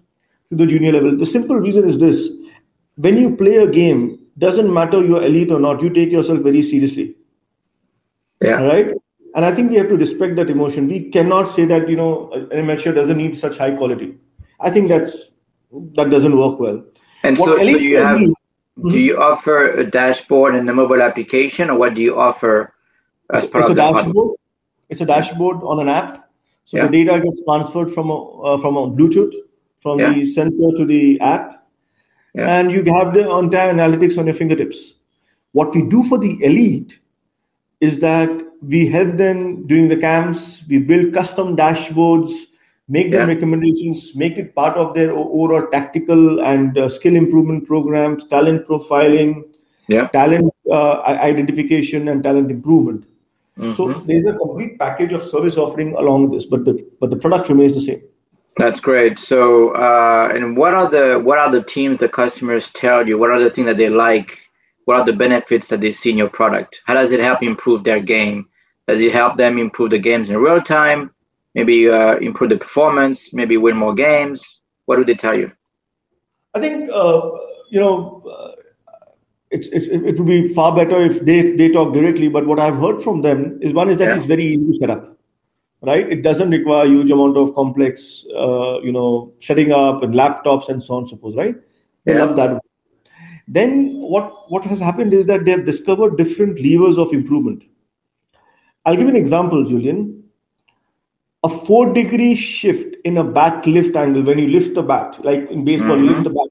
to 0.51 0.55
the 0.55 0.67
junior 0.67 0.93
level. 0.93 1.17
The 1.17 1.25
simple 1.25 1.57
reason 1.57 1.89
is 1.89 1.99
this: 1.99 2.29
when 2.97 3.17
you 3.17 3.37
play 3.37 3.57
a 3.57 3.67
game, 3.67 4.19
doesn't 4.37 4.71
matter 4.71 5.03
you're 5.03 5.25
elite 5.25 5.51
or 5.51 5.61
not, 5.61 5.83
you 5.83 5.89
take 5.89 6.11
yourself 6.11 6.41
very 6.41 6.63
seriously. 6.63 7.15
Yeah. 8.43 8.61
Right 8.73 9.00
and 9.35 9.45
i 9.45 9.55
think 9.55 9.71
we 9.71 9.77
have 9.77 9.89
to 9.89 9.97
respect 9.97 10.37
that 10.37 10.51
emotion 10.51 10.87
we 10.87 11.11
cannot 11.11 11.45
say 11.45 11.65
that 11.65 11.89
you 11.89 11.97
know 11.97 12.31
an 12.33 12.53
amateur 12.53 12.93
doesn't 12.93 13.17
need 13.17 13.37
such 13.37 13.59
high 13.59 13.71
quality 13.71 14.15
i 14.61 14.71
think 14.71 14.89
that's 14.89 15.33
that 15.95 16.11
doesn't 16.11 16.37
work 16.37 16.59
well 16.59 16.83
and 17.23 17.39
what 17.39 17.49
so, 17.49 17.57
so 17.57 17.79
you 17.79 17.99
have 17.99 18.19
mm-hmm. 18.19 18.89
do 18.89 18.99
you 18.99 19.21
offer 19.21 19.71
a 19.73 19.89
dashboard 19.89 20.55
and 20.55 20.69
a 20.69 20.73
mobile 20.73 21.03
application 21.03 21.71
or 21.71 21.79
what 21.79 21.95
do 21.95 22.03
you 22.03 22.19
offer 22.19 22.75
as 23.33 23.45
it's, 23.45 23.53
part 23.53 23.65
it's 23.65 23.71
of 23.71 23.79
a 23.79 23.81
dashboard 23.81 24.37
it's 24.89 25.01
a 25.01 25.07
dashboard 25.07 25.63
on 25.63 25.81
an 25.81 25.89
app 25.89 26.29
so 26.65 26.77
yeah. 26.77 26.87
the 26.87 27.05
data 27.05 27.21
gets 27.21 27.41
transferred 27.45 27.91
from 27.91 28.11
a 28.11 28.41
uh, 28.43 28.59
from 28.59 28.77
a 28.77 28.91
bluetooth 28.91 29.35
from 29.81 29.99
yeah. 29.99 30.13
the 30.13 30.25
sensor 30.25 30.71
to 30.77 30.85
the 30.85 31.21
app 31.21 31.67
yeah. 32.35 32.59
and 32.59 32.73
you 32.73 32.83
have 32.93 33.15
the 33.15 33.29
entire 33.39 33.73
analytics 33.73 34.19
on 34.19 34.27
your 34.27 34.35
fingertips 34.35 34.95
what 35.53 35.75
we 35.75 35.83
do 35.83 36.03
for 36.03 36.19
the 36.19 36.43
elite 36.45 36.99
is 37.81 37.99
that 37.99 38.31
we 38.63 38.87
help 38.87 39.17
them 39.17 39.67
during 39.67 39.89
the 39.89 39.97
camps. 39.97 40.63
We 40.69 40.79
build 40.79 41.13
custom 41.13 41.57
dashboards, 41.57 42.33
make 42.89 43.11
them 43.11 43.29
yeah. 43.29 43.35
recommendations, 43.35 44.15
make 44.15 44.39
it 44.39 44.55
part 44.55 44.77
of 44.77 44.95
their 44.95 45.13
overall 45.13 45.67
tactical 45.71 46.41
and 46.41 46.77
uh, 46.77 46.89
skill 46.89 47.17
improvement 47.17 47.67
programs, 47.67 48.27
talent 48.27 48.67
profiling, 48.67 49.45
yeah. 49.89 50.09
talent 50.09 50.53
uh, 50.71 51.01
identification, 51.03 52.09
and 52.09 52.23
talent 52.23 52.51
improvement. 52.51 53.05
Mm-hmm. 53.59 53.75
So 53.75 54.03
there's 54.07 54.27
a 54.27 54.35
complete 54.35 54.79
package 54.79 55.13
of 55.13 55.23
service 55.23 55.57
offering 55.57 55.95
along 55.95 56.31
this, 56.31 56.47
but 56.47 56.65
the 56.65 56.87
but 57.01 57.11
the 57.11 57.17
product 57.17 57.49
remains 57.49 57.75
the 57.75 57.81
same. 57.81 58.03
That's 58.57 58.81
great. 58.81 59.19
So, 59.19 59.71
uh, 59.75 60.31
and 60.35 60.57
what 60.57 60.75
are 60.75 60.91
the 60.91 61.21
what 61.23 61.39
are 61.39 61.51
the 61.51 61.63
teams 61.63 61.99
the 61.99 62.09
customers 62.09 62.71
tell 62.71 63.07
you? 63.07 63.19
What 63.19 63.31
are 63.31 63.43
the 63.43 63.51
things 63.51 63.67
that 63.67 63.77
they 63.77 63.89
like? 63.89 64.39
What 64.85 65.01
are 65.01 65.07
the 65.07 65.13
benefits 65.13 65.69
that 65.69 65.81
they 65.81 65.93
see 65.93 66.11
in 66.11 66.19
your 66.19 66.29
product? 66.29 66.81
How 66.85 66.95
does 66.95 67.13
it 67.13 67.21
help 67.21 67.43
improve 67.43 67.85
their 67.85 68.01
game? 68.01 68.49
Does 68.91 68.99
it 68.99 69.13
help 69.13 69.37
them 69.37 69.57
improve 69.57 69.91
the 69.91 70.01
games 70.01 70.31
in 70.31 70.37
real 70.39 70.61
time? 70.61 71.13
Maybe 71.55 71.89
uh, 71.89 72.17
improve 72.17 72.51
the 72.51 72.57
performance? 72.57 73.33
Maybe 73.33 73.57
win 73.57 73.77
more 73.77 73.95
games? 73.95 74.43
What 74.87 74.97
do 74.97 75.05
they 75.05 75.15
tell 75.15 75.39
you? 75.39 75.53
I 76.55 76.59
think 76.59 76.91
uh, 76.91 77.21
you 77.69 77.79
know 77.79 78.25
uh, 78.29 78.51
it, 79.53 79.67
it, 79.73 80.05
it 80.09 80.19
would 80.19 80.27
be 80.27 80.49
far 80.49 80.75
better 80.75 80.97
if 80.97 81.25
they, 81.25 81.53
they 81.53 81.69
talk 81.69 81.95
directly. 81.95 82.29
But 82.29 82.49
what 82.49 82.59
I've 82.59 82.75
heard 82.75 83.01
from 83.01 83.23
them 83.23 83.61
is 83.63 83.73
one 83.73 83.89
is 83.89 83.97
that 83.99 84.09
yeah. 84.09 84.17
it's 84.17 84.25
very 84.25 84.43
easy 84.43 84.67
to 84.67 84.75
set 84.81 84.91
up, 84.91 85.17
right? 85.83 86.11
It 86.11 86.23
doesn't 86.23 86.51
require 86.51 86.85
a 86.85 86.89
huge 86.89 87.13
amount 87.13 87.37
of 87.37 87.55
complex, 87.55 88.27
uh, 88.37 88.81
you 88.81 88.91
know, 88.91 89.33
setting 89.39 89.71
up 89.71 90.03
and 90.03 90.15
laptops 90.15 90.69
and 90.69 90.83
so 90.83 90.95
on 90.95 91.03
and 91.05 91.11
so 91.11 91.17
forth, 91.17 91.37
right? 91.37 91.55
They 92.07 92.15
yeah. 92.15 92.25
love 92.25 92.35
that. 92.35 92.61
Then 93.47 94.01
what 94.01 94.51
what 94.51 94.65
has 94.65 94.81
happened 94.81 95.15
is 95.15 95.27
that 95.27 95.45
they 95.45 95.53
have 95.53 95.65
discovered 95.65 96.17
different 96.17 96.61
levers 96.61 96.99
of 96.99 97.13
improvement. 97.13 97.70
I'll 98.85 98.97
give 98.97 99.05
you 99.05 99.11
an 99.11 99.17
example, 99.17 99.65
Julian. 99.65 100.25
A 101.43 101.49
four 101.49 101.93
degree 101.93 102.35
shift 102.35 102.97
in 103.05 103.17
a 103.17 103.25
bat 103.25 103.67
lift 103.67 103.97
angle 103.97 104.23
when 104.23 104.39
you 104.39 104.49
lift 104.49 104.75
the 104.75 104.83
bat, 104.83 105.23
like 105.25 105.51
in 105.51 105.65
baseball, 105.65 105.97
mm-hmm. 105.97 106.05
you 106.05 106.11
lift 106.11 106.25
the 106.25 106.31
bat 106.31 106.49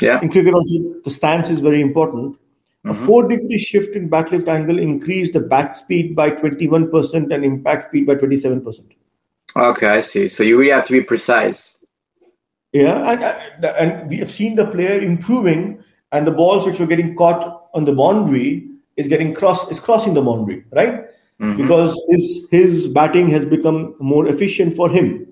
yeah. 0.00 0.20
In 0.20 0.28
cricket, 0.28 0.54
also, 0.54 0.94
the 1.04 1.10
stance 1.10 1.50
is 1.50 1.60
very 1.60 1.80
important. 1.80 2.36
Mm-hmm. 2.84 2.90
A 2.90 2.94
four 2.94 3.26
degree 3.28 3.58
shift 3.58 3.96
in 3.96 4.08
bat 4.08 4.30
lift 4.32 4.48
angle 4.48 4.78
increased 4.78 5.32
the 5.32 5.40
bat 5.40 5.74
speed 5.74 6.14
by 6.14 6.30
21% 6.30 7.32
and 7.32 7.44
impact 7.44 7.84
speed 7.84 8.06
by 8.06 8.14
27%. 8.14 8.84
Okay, 9.56 9.86
I 9.86 10.00
see. 10.00 10.28
So 10.28 10.42
you 10.42 10.58
really 10.58 10.72
have 10.72 10.86
to 10.86 10.92
be 10.92 11.00
precise. 11.00 11.70
Yeah, 12.72 13.08
and, 13.08 13.64
and 13.64 14.10
we 14.10 14.16
have 14.16 14.30
seen 14.30 14.56
the 14.56 14.66
player 14.66 15.00
improving, 15.00 15.82
and 16.10 16.26
the 16.26 16.32
balls 16.32 16.66
which 16.66 16.80
were 16.80 16.86
getting 16.86 17.14
caught 17.14 17.68
on 17.72 17.84
the 17.84 17.92
boundary 17.92 18.68
is 18.96 19.06
getting 19.06 19.32
cross 19.32 19.70
is 19.70 19.78
crossing 19.78 20.14
the 20.14 20.22
boundary, 20.22 20.64
right? 20.72 21.04
Mm-hmm. 21.40 21.62
Because 21.62 22.00
his 22.08 22.46
his 22.50 22.88
batting 22.88 23.28
has 23.28 23.44
become 23.44 23.96
more 23.98 24.28
efficient 24.28 24.74
for 24.74 24.88
him. 24.88 25.26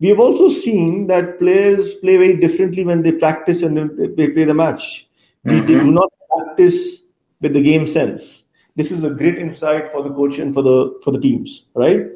We 0.00 0.08
have 0.08 0.18
also 0.18 0.48
seen 0.48 1.06
that 1.06 1.38
players 1.38 1.94
play 1.96 2.16
very 2.16 2.36
differently 2.36 2.84
when 2.84 3.02
they 3.02 3.12
practice 3.12 3.62
and 3.62 3.76
they 4.16 4.28
play 4.30 4.44
the 4.44 4.54
match. 4.54 5.08
Mm-hmm. 5.46 5.66
They, 5.66 5.74
do 5.74 5.90
not 5.90 6.12
practice 6.34 7.02
with 7.40 7.52
the 7.52 7.62
game 7.62 7.86
sense. 7.86 8.42
This 8.76 8.90
is 8.90 9.04
a 9.04 9.10
great 9.10 9.38
insight 9.38 9.92
for 9.92 10.02
the 10.02 10.10
coach 10.10 10.38
and 10.38 10.52
for 10.52 10.62
the 10.62 10.98
for 11.04 11.12
the 11.12 11.20
teams, 11.20 11.66
right? 11.74 12.06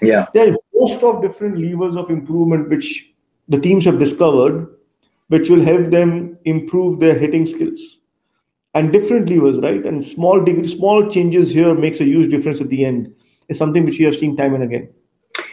Yeah. 0.00 0.26
There 0.32 0.48
are 0.48 0.54
a 0.54 0.58
host 0.78 1.02
of 1.02 1.20
different 1.20 1.58
levers 1.58 1.94
of 1.94 2.10
improvement 2.10 2.68
which 2.70 3.12
the 3.48 3.58
teams 3.58 3.84
have 3.84 3.98
discovered, 3.98 4.74
which 5.28 5.50
will 5.50 5.62
help 5.62 5.90
them 5.90 6.38
improve 6.44 7.00
their 7.00 7.18
hitting 7.18 7.44
skills. 7.44 7.98
And 8.76 8.92
different 8.92 9.30
levers, 9.30 9.58
right? 9.60 9.82
And 9.86 10.04
small 10.04 10.44
degree, 10.44 10.66
small 10.66 11.08
changes 11.08 11.50
here 11.50 11.74
makes 11.74 11.98
a 11.98 12.04
huge 12.04 12.30
difference 12.30 12.60
at 12.60 12.68
the 12.68 12.84
end. 12.84 13.10
Is 13.48 13.56
something 13.56 13.86
which 13.86 13.98
we 13.98 14.04
have 14.04 14.14
seen 14.14 14.36
time 14.36 14.52
and 14.52 14.62
again. 14.62 14.90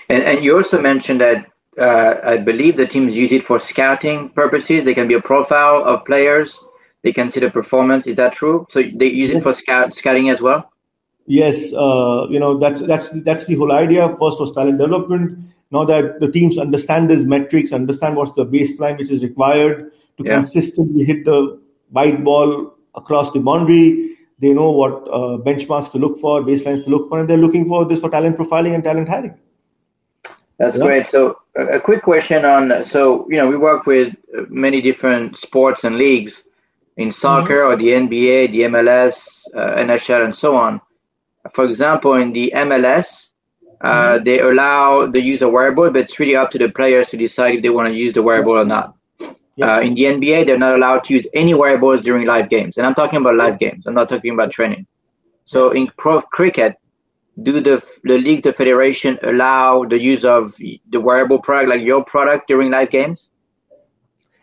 And, 0.10 0.24
and 0.24 0.44
you 0.44 0.58
also 0.58 0.82
mentioned 0.82 1.22
that 1.22 1.46
uh, 1.80 2.16
I 2.24 2.38
believe 2.38 2.76
the 2.76 2.86
teams 2.86 3.16
use 3.16 3.32
it 3.32 3.46
for 3.46 3.60
scouting 3.60 4.28
purposes. 4.30 4.84
They 4.84 4.94
can 4.94 5.08
be 5.08 5.14
a 5.14 5.22
profile 5.22 5.86
of 5.86 6.04
players. 6.04 6.60
They 7.04 7.14
can 7.14 7.30
see 7.30 7.40
the 7.40 7.50
performance. 7.50 8.08
Is 8.08 8.18
that 8.18 8.34
true? 8.34 8.68
So 8.70 8.82
they 8.82 9.08
use 9.08 9.30
yes. 9.30 9.40
it 9.40 9.44
for 9.44 9.54
scout, 9.54 9.96
scouting 9.96 10.30
as 10.30 10.42
well. 10.42 10.70
Yes, 11.26 11.72
uh, 11.72 12.28
you 12.30 12.40
know 12.42 12.58
that's 12.58 12.82
that's 12.82 13.10
that's 13.22 13.46
the 13.46 13.56
whole 13.56 13.72
idea. 13.72 14.10
First 14.20 14.42
was 14.42 14.52
talent 14.52 14.80
development. 14.80 15.40
Now 15.72 15.86
that 15.86 16.20
the 16.20 16.30
teams 16.30 16.58
understand 16.58 17.10
these 17.10 17.26
metrics, 17.26 17.72
understand 17.72 18.18
what's 18.18 18.34
the 18.34 18.46
baseline 18.46 18.98
which 18.98 19.10
is 19.10 19.24
required 19.24 19.94
to 20.18 20.24
yeah. 20.26 20.36
consistently 20.36 21.06
hit 21.06 21.24
the 21.24 21.60
white 21.92 22.24
ball 22.24 22.73
across 22.96 23.32
the 23.32 23.40
boundary, 23.40 24.16
they 24.40 24.54
know 24.54 24.72
what 24.72 24.94
uh, 25.08 25.38
benchmarks 25.38 25.92
to 25.92 25.98
look 25.98 26.18
for, 26.18 26.42
baselines 26.42 26.84
to 26.84 26.90
look 26.90 27.10
for, 27.10 27.20
and 27.20 27.30
they're 27.30 27.38
looking 27.38 27.68
for 27.68 27.86
this 27.86 28.00
for 28.00 28.10
talent 28.10 28.38
profiling 28.38 28.74
and 28.74 28.84
talent 28.84 29.08
hiring. 29.08 29.38
That's 30.58 30.78
yeah. 30.78 30.86
great. 30.86 31.08
So, 31.08 31.40
a 31.56 31.80
quick 31.80 32.04
question 32.04 32.46
on 32.46 32.86
so 32.86 33.28
you 33.30 33.38
know 33.38 33.48
we 33.48 33.58
work 33.58 33.86
with 33.86 34.16
many 34.50 34.82
different 34.82 35.38
sports 35.38 35.84
and 35.84 35.98
leagues 35.98 36.44
in 36.98 37.12
soccer 37.12 37.60
mm-hmm. 37.60 37.74
or 37.74 37.78
the 37.78 37.88
NBA, 37.88 38.52
the 38.52 38.62
MLS, 38.62 39.46
uh, 39.56 39.76
NHL, 39.76 40.26
and 40.26 40.36
so 40.36 40.56
on. 40.56 40.80
For 41.54 41.66
example, 41.66 42.14
in 42.16 42.34
the 42.34 42.52
MLS, 42.56 43.28
uh, 43.82 43.88
mm-hmm. 43.88 44.24
they 44.24 44.40
allow 44.40 45.08
the 45.08 45.20
use 45.20 45.42
of 45.42 45.52
wearable, 45.52 45.90
but 45.92 46.02
it's 46.02 46.20
really 46.20 46.36
up 46.36 46.52
to 46.52 46.58
the 46.58 46.70
players 46.70 47.08
to 47.08 47.18
decide 47.18 47.56
if 47.56 47.62
they 47.64 47.70
want 47.70 47.88
to 47.88 47.94
use 47.94 48.14
the 48.14 48.22
wearable 48.22 48.54
or 48.54 48.66
not. 48.66 48.96
Yeah. 49.56 49.76
Uh, 49.76 49.82
in 49.82 49.94
the 49.94 50.04
NBA, 50.04 50.46
they're 50.46 50.58
not 50.58 50.76
allowed 50.76 51.04
to 51.06 51.14
use 51.14 51.28
any 51.34 51.54
wearables 51.54 52.02
during 52.02 52.26
live 52.26 52.50
games, 52.50 52.78
and 52.78 52.86
I'm 52.86 52.96
talking 52.96 53.18
about 53.18 53.36
live 53.36 53.60
games. 53.60 53.86
I'm 53.86 53.94
not 53.94 54.10
talking 54.10 54.34
about 54.34 54.52
training. 54.52 54.88
So 55.46 55.72
in 55.72 55.92
pro 55.98 56.22
cricket, 56.22 56.76
do 57.42 57.62
the 57.62 57.84
the 58.04 58.18
league, 58.18 58.44
the 58.44 58.54
federation 58.54 59.20
allow 59.24 59.84
the 59.84 60.00
use 60.00 60.26
of 60.26 60.56
the 60.58 61.00
wearable 61.00 61.40
product 61.40 61.70
like 61.70 61.82
your 61.82 62.04
product 62.04 62.48
during 62.48 62.72
live 62.72 62.90
games? 62.90 63.30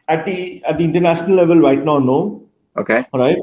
At 0.09 0.27
the 0.27 0.63
at 0.65 0.79
the 0.79 0.85
international 0.85 1.37
level, 1.37 1.61
right 1.61 1.83
now, 1.83 1.99
no. 1.99 2.47
Okay. 2.77 3.05
All 3.13 3.21
right. 3.21 3.39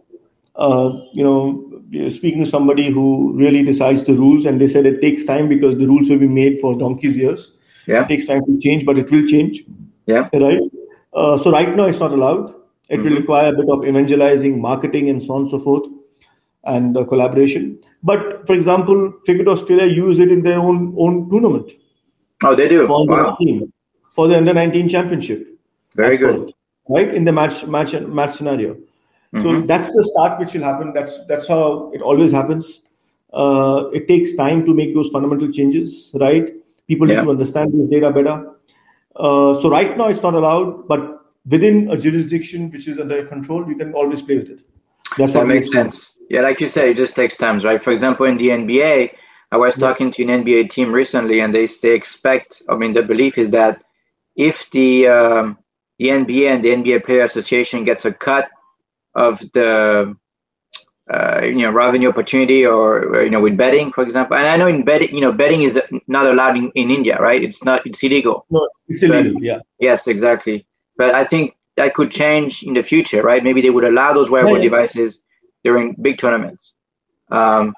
Uh, 0.55 0.89
you 1.13 1.23
know, 1.23 2.09
speaking 2.09 2.43
to 2.43 2.49
somebody 2.49 2.89
who 2.89 3.33
really 3.37 3.63
decides 3.63 4.03
the 4.03 4.13
rules, 4.13 4.45
and 4.45 4.59
they 4.59 4.67
said 4.67 4.85
it 4.85 5.01
takes 5.01 5.23
time 5.23 5.47
because 5.47 5.77
the 5.77 5.85
rules 5.85 6.09
will 6.09 6.17
be 6.17 6.27
made 6.27 6.59
for 6.59 6.75
donkey's 6.77 7.15
years. 7.15 7.53
Yeah. 7.85 8.03
It 8.03 8.07
takes 8.07 8.25
time 8.25 8.43
to 8.45 8.57
change, 8.59 8.85
but 8.85 8.97
it 8.97 9.11
will 9.11 9.25
change. 9.27 9.63
Yeah. 10.07 10.29
Right. 10.33 10.59
Uh, 11.17 11.37
so 11.37 11.51
right 11.51 11.75
now, 11.75 11.85
it's 11.85 11.99
not 11.99 12.13
allowed. 12.13 12.53
It 12.89 12.99
mm-hmm. 12.99 13.09
will 13.09 13.17
require 13.17 13.53
a 13.53 13.55
bit 13.57 13.69
of 13.69 13.85
evangelizing, 13.85 14.61
marketing, 14.61 15.09
and 15.09 15.21
so 15.21 15.33
on 15.33 15.41
and 15.41 15.49
so 15.49 15.59
forth 15.59 15.89
and 16.67 16.97
uh, 16.97 17.03
collaboration. 17.05 17.79
But 18.03 18.45
for 18.45 18.53
example, 18.53 19.11
Cricket 19.25 19.47
Australia 19.47 19.87
use 19.87 20.19
it 20.19 20.31
in 20.31 20.43
their 20.43 20.59
own 20.59 20.93
own 20.97 21.29
tournament. 21.29 21.71
Oh, 22.43 22.55
they 22.55 22.67
do. 22.67 22.85
For, 22.85 23.05
wow. 23.07 23.35
the, 23.39 23.45
19, 23.45 23.73
for 24.11 24.27
the 24.27 24.37
under 24.37 24.53
19 24.53 24.89
championship. 24.89 25.47
Very 25.95 26.17
good. 26.17 26.53
Right 26.87 27.13
in 27.13 27.25
the 27.25 27.31
match 27.31 27.65
match 27.65 27.93
match 27.93 28.35
scenario. 28.35 28.75
Mm-hmm. 28.75 29.41
So 29.41 29.61
that's 29.61 29.93
the 29.93 30.03
start 30.03 30.39
which 30.39 30.53
will 30.53 30.63
happen. 30.63 30.93
That's 30.93 31.25
that's 31.25 31.47
how 31.47 31.91
it 31.93 32.01
always 32.01 32.31
happens. 32.31 32.81
Uh, 33.33 33.89
it 33.93 34.07
takes 34.07 34.33
time 34.33 34.65
to 34.65 34.73
make 34.73 34.93
those 34.93 35.09
fundamental 35.09 35.51
changes, 35.51 36.11
right? 36.19 36.53
People 36.87 37.09
yeah. 37.09 37.15
need 37.15 37.23
to 37.25 37.31
understand 37.31 37.73
this 37.73 37.89
data 37.89 38.11
better. 38.11 38.53
Uh, 39.17 39.53
so 39.55 39.69
right 39.69 39.97
now 39.97 40.07
it's 40.07 40.21
not 40.21 40.35
allowed, 40.35 40.87
but 40.87 41.25
within 41.45 41.89
a 41.89 41.97
jurisdiction 41.97 42.69
which 42.71 42.87
is 42.87 42.99
under 42.99 43.25
control, 43.25 43.67
you 43.67 43.75
can 43.75 43.93
always 43.93 44.21
play 44.21 44.37
with 44.37 44.49
it. 44.49 44.61
That's 45.17 45.33
that 45.33 45.47
makes 45.47 45.71
sense. 45.71 46.11
Yeah, 46.29 46.41
like 46.41 46.59
you 46.59 46.67
say, 46.67 46.91
it 46.91 46.97
just 46.97 47.15
takes 47.15 47.37
time, 47.37 47.59
right? 47.59 47.81
For 47.81 47.91
example, 47.91 48.25
in 48.25 48.37
the 48.37 48.49
NBA, 48.49 49.11
I 49.51 49.57
was 49.57 49.77
yeah. 49.77 49.87
talking 49.87 50.11
to 50.11 50.23
an 50.23 50.43
NBA 50.43 50.71
team 50.71 50.91
recently, 50.91 51.39
and 51.39 51.55
they 51.55 51.67
they 51.81 51.93
expect. 51.93 52.61
I 52.69 52.75
mean, 52.75 52.93
the 52.93 53.01
belief 53.01 53.37
is 53.37 53.49
that 53.51 53.81
if 54.35 54.69
the 54.71 55.07
um, 55.07 55.57
the 55.99 56.09
NBA 56.09 56.53
and 56.53 56.63
the 56.63 56.69
NBA 56.69 57.05
Player 57.05 57.23
Association 57.23 57.85
gets 57.85 58.03
a 58.05 58.11
cut 58.11 58.49
of 59.15 59.39
the 59.53 60.15
uh, 61.13 61.41
you 61.41 61.61
know 61.63 61.71
revenue 61.71 62.09
opportunity 62.09 62.65
or 62.65 63.23
you 63.23 63.29
know 63.29 63.41
with 63.41 63.55
betting 63.55 63.91
for 63.91 64.03
example 64.03 64.35
and 64.35 64.47
i 64.47 64.57
know 64.57 64.67
in 64.67 64.83
betting 64.83 65.13
you 65.13 65.21
know 65.21 65.31
betting 65.31 65.63
is 65.63 65.79
not 66.07 66.25
allowed 66.25 66.57
in, 66.57 66.69
in 66.75 66.91
india 66.91 67.17
right 67.19 67.43
it's 67.43 67.63
not 67.63 67.85
it's 67.85 68.03
illegal 68.03 68.45
no 68.49 68.67
it's 68.87 69.03
illegal 69.03 69.33
but, 69.33 69.43
yeah 69.43 69.59
yes 69.79 70.07
exactly 70.07 70.65
but 70.97 71.15
i 71.15 71.23
think 71.23 71.55
that 71.77 71.93
could 71.93 72.11
change 72.11 72.63
in 72.63 72.73
the 72.73 72.83
future 72.83 73.21
right 73.21 73.43
maybe 73.43 73.61
they 73.61 73.69
would 73.69 73.85
allow 73.85 74.11
those 74.13 74.29
wearable 74.29 74.57
yeah, 74.57 74.63
yeah. 74.63 74.69
devices 74.69 75.21
during 75.67 75.95
big 76.01 76.17
tournaments. 76.17 76.73
Um, 77.29 77.75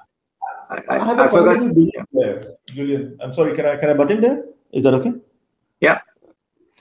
I, 0.70 0.76
I, 0.88 1.00
I, 1.00 1.04
have 1.04 1.18
a 1.18 1.22
I 1.22 1.28
forgot. 1.28 1.74
There, 2.12 2.54
Julian, 2.66 3.18
I'm 3.20 3.32
sorry. 3.32 3.54
Can 3.56 3.66
I 3.66 3.76
can 3.76 3.90
I 3.90 3.94
butt 3.94 4.10
in 4.14 4.20
there? 4.20 4.44
Is 4.72 4.84
that 4.84 4.94
okay? 4.94 5.12
Yeah. 5.80 5.98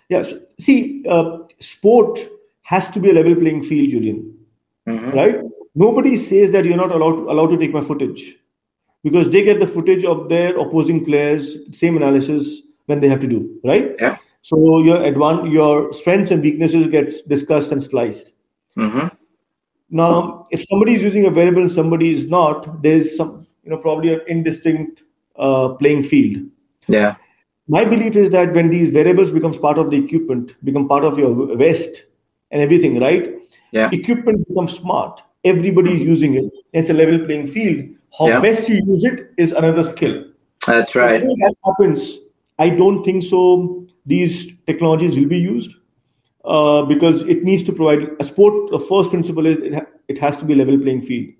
Yeah. 0.09 0.23
See, 0.59 1.03
uh, 1.09 1.39
sport 1.59 2.19
has 2.73 2.89
to 2.89 2.99
be 2.99 3.09
a 3.09 3.13
level 3.13 3.35
playing 3.35 3.63
field, 3.63 3.89
Julian. 3.89 4.19
Mm-hmm. 4.87 5.11
Right? 5.19 5.37
Nobody 5.79 6.15
says 6.17 6.51
that 6.51 6.65
you're 6.65 6.77
not 6.83 6.91
allowed 6.91 7.19
allowed 7.33 7.51
to 7.51 7.57
take 7.57 7.73
my 7.73 7.81
footage 7.81 8.37
because 9.03 9.29
they 9.29 9.43
get 9.43 9.59
the 9.59 9.67
footage 9.75 10.03
of 10.03 10.27
their 10.27 10.57
opposing 10.57 11.05
players, 11.05 11.57
same 11.71 11.95
analysis 11.95 12.61
when 12.87 12.99
they 12.99 13.07
have 13.07 13.21
to 13.21 13.27
do. 13.27 13.59
Right? 13.63 13.95
Yeah. 13.99 14.17
So 14.41 14.81
your 14.81 14.97
advan- 14.97 15.51
your 15.51 15.93
strengths 15.93 16.31
and 16.31 16.41
weaknesses 16.41 16.87
gets 16.87 17.21
discussed 17.21 17.71
and 17.71 17.83
sliced. 17.83 18.31
Mm-hmm. 18.77 19.07
Now, 19.91 20.45
if 20.51 20.63
somebody 20.69 20.95
is 20.95 21.01
using 21.01 21.25
a 21.25 21.29
wearable 21.29 21.63
and 21.63 21.71
somebody 21.71 22.11
is 22.11 22.27
not, 22.27 22.83
there's 22.83 23.15
some, 23.15 23.47
you 23.63 23.71
know, 23.71 23.77
probably 23.77 24.13
an 24.13 24.21
indistinct 24.27 25.03
uh, 25.37 25.69
playing 25.69 26.03
field. 26.03 26.45
Yeah. 26.87 27.15
My 27.67 27.85
belief 27.85 28.15
is 28.15 28.29
that 28.31 28.53
when 28.53 28.69
these 28.69 28.93
wearables 28.93 29.31
becomes 29.31 29.57
part 29.57 29.77
of 29.77 29.89
the 29.89 29.97
equipment, 29.97 30.53
become 30.63 30.87
part 30.87 31.03
of 31.03 31.17
your 31.17 31.55
vest 31.55 32.03
and 32.51 32.61
everything, 32.61 32.99
right? 32.99 33.33
Yeah. 33.71 33.89
Equipment 33.91 34.47
becomes 34.47 34.73
smart. 34.77 35.21
Everybody 35.43 35.93
is 35.93 36.01
using 36.01 36.35
it. 36.35 36.51
It's 36.73 36.89
a 36.89 36.93
level 36.93 37.25
playing 37.25 37.47
field. 37.47 37.95
How 38.17 38.27
yeah. 38.27 38.39
best 38.39 38.67
you 38.67 38.81
use 38.85 39.03
it 39.03 39.31
is 39.37 39.51
another 39.51 39.83
skill. 39.83 40.25
That's 40.67 40.95
right. 40.95 41.21
So 41.21 41.27
that 41.27 41.55
happens. 41.65 42.17
I 42.57 42.69
don't 42.69 43.03
think 43.03 43.23
so. 43.23 43.85
these 44.09 44.53
technologies 44.65 45.15
will 45.17 45.27
be 45.27 45.37
used 45.37 45.75
uh, 46.45 46.81
because 46.83 47.21
it 47.23 47.43
needs 47.43 47.63
to 47.63 47.71
provide 47.71 48.09
a 48.19 48.23
sport. 48.23 48.71
The 48.71 48.79
first 48.79 49.11
principle 49.11 49.45
is 49.45 49.57
it, 49.57 49.73
ha- 49.73 49.85
it 50.07 50.17
has 50.17 50.37
to 50.37 50.45
be 50.45 50.53
a 50.53 50.55
level 50.55 50.79
playing 50.79 51.03
field. 51.03 51.33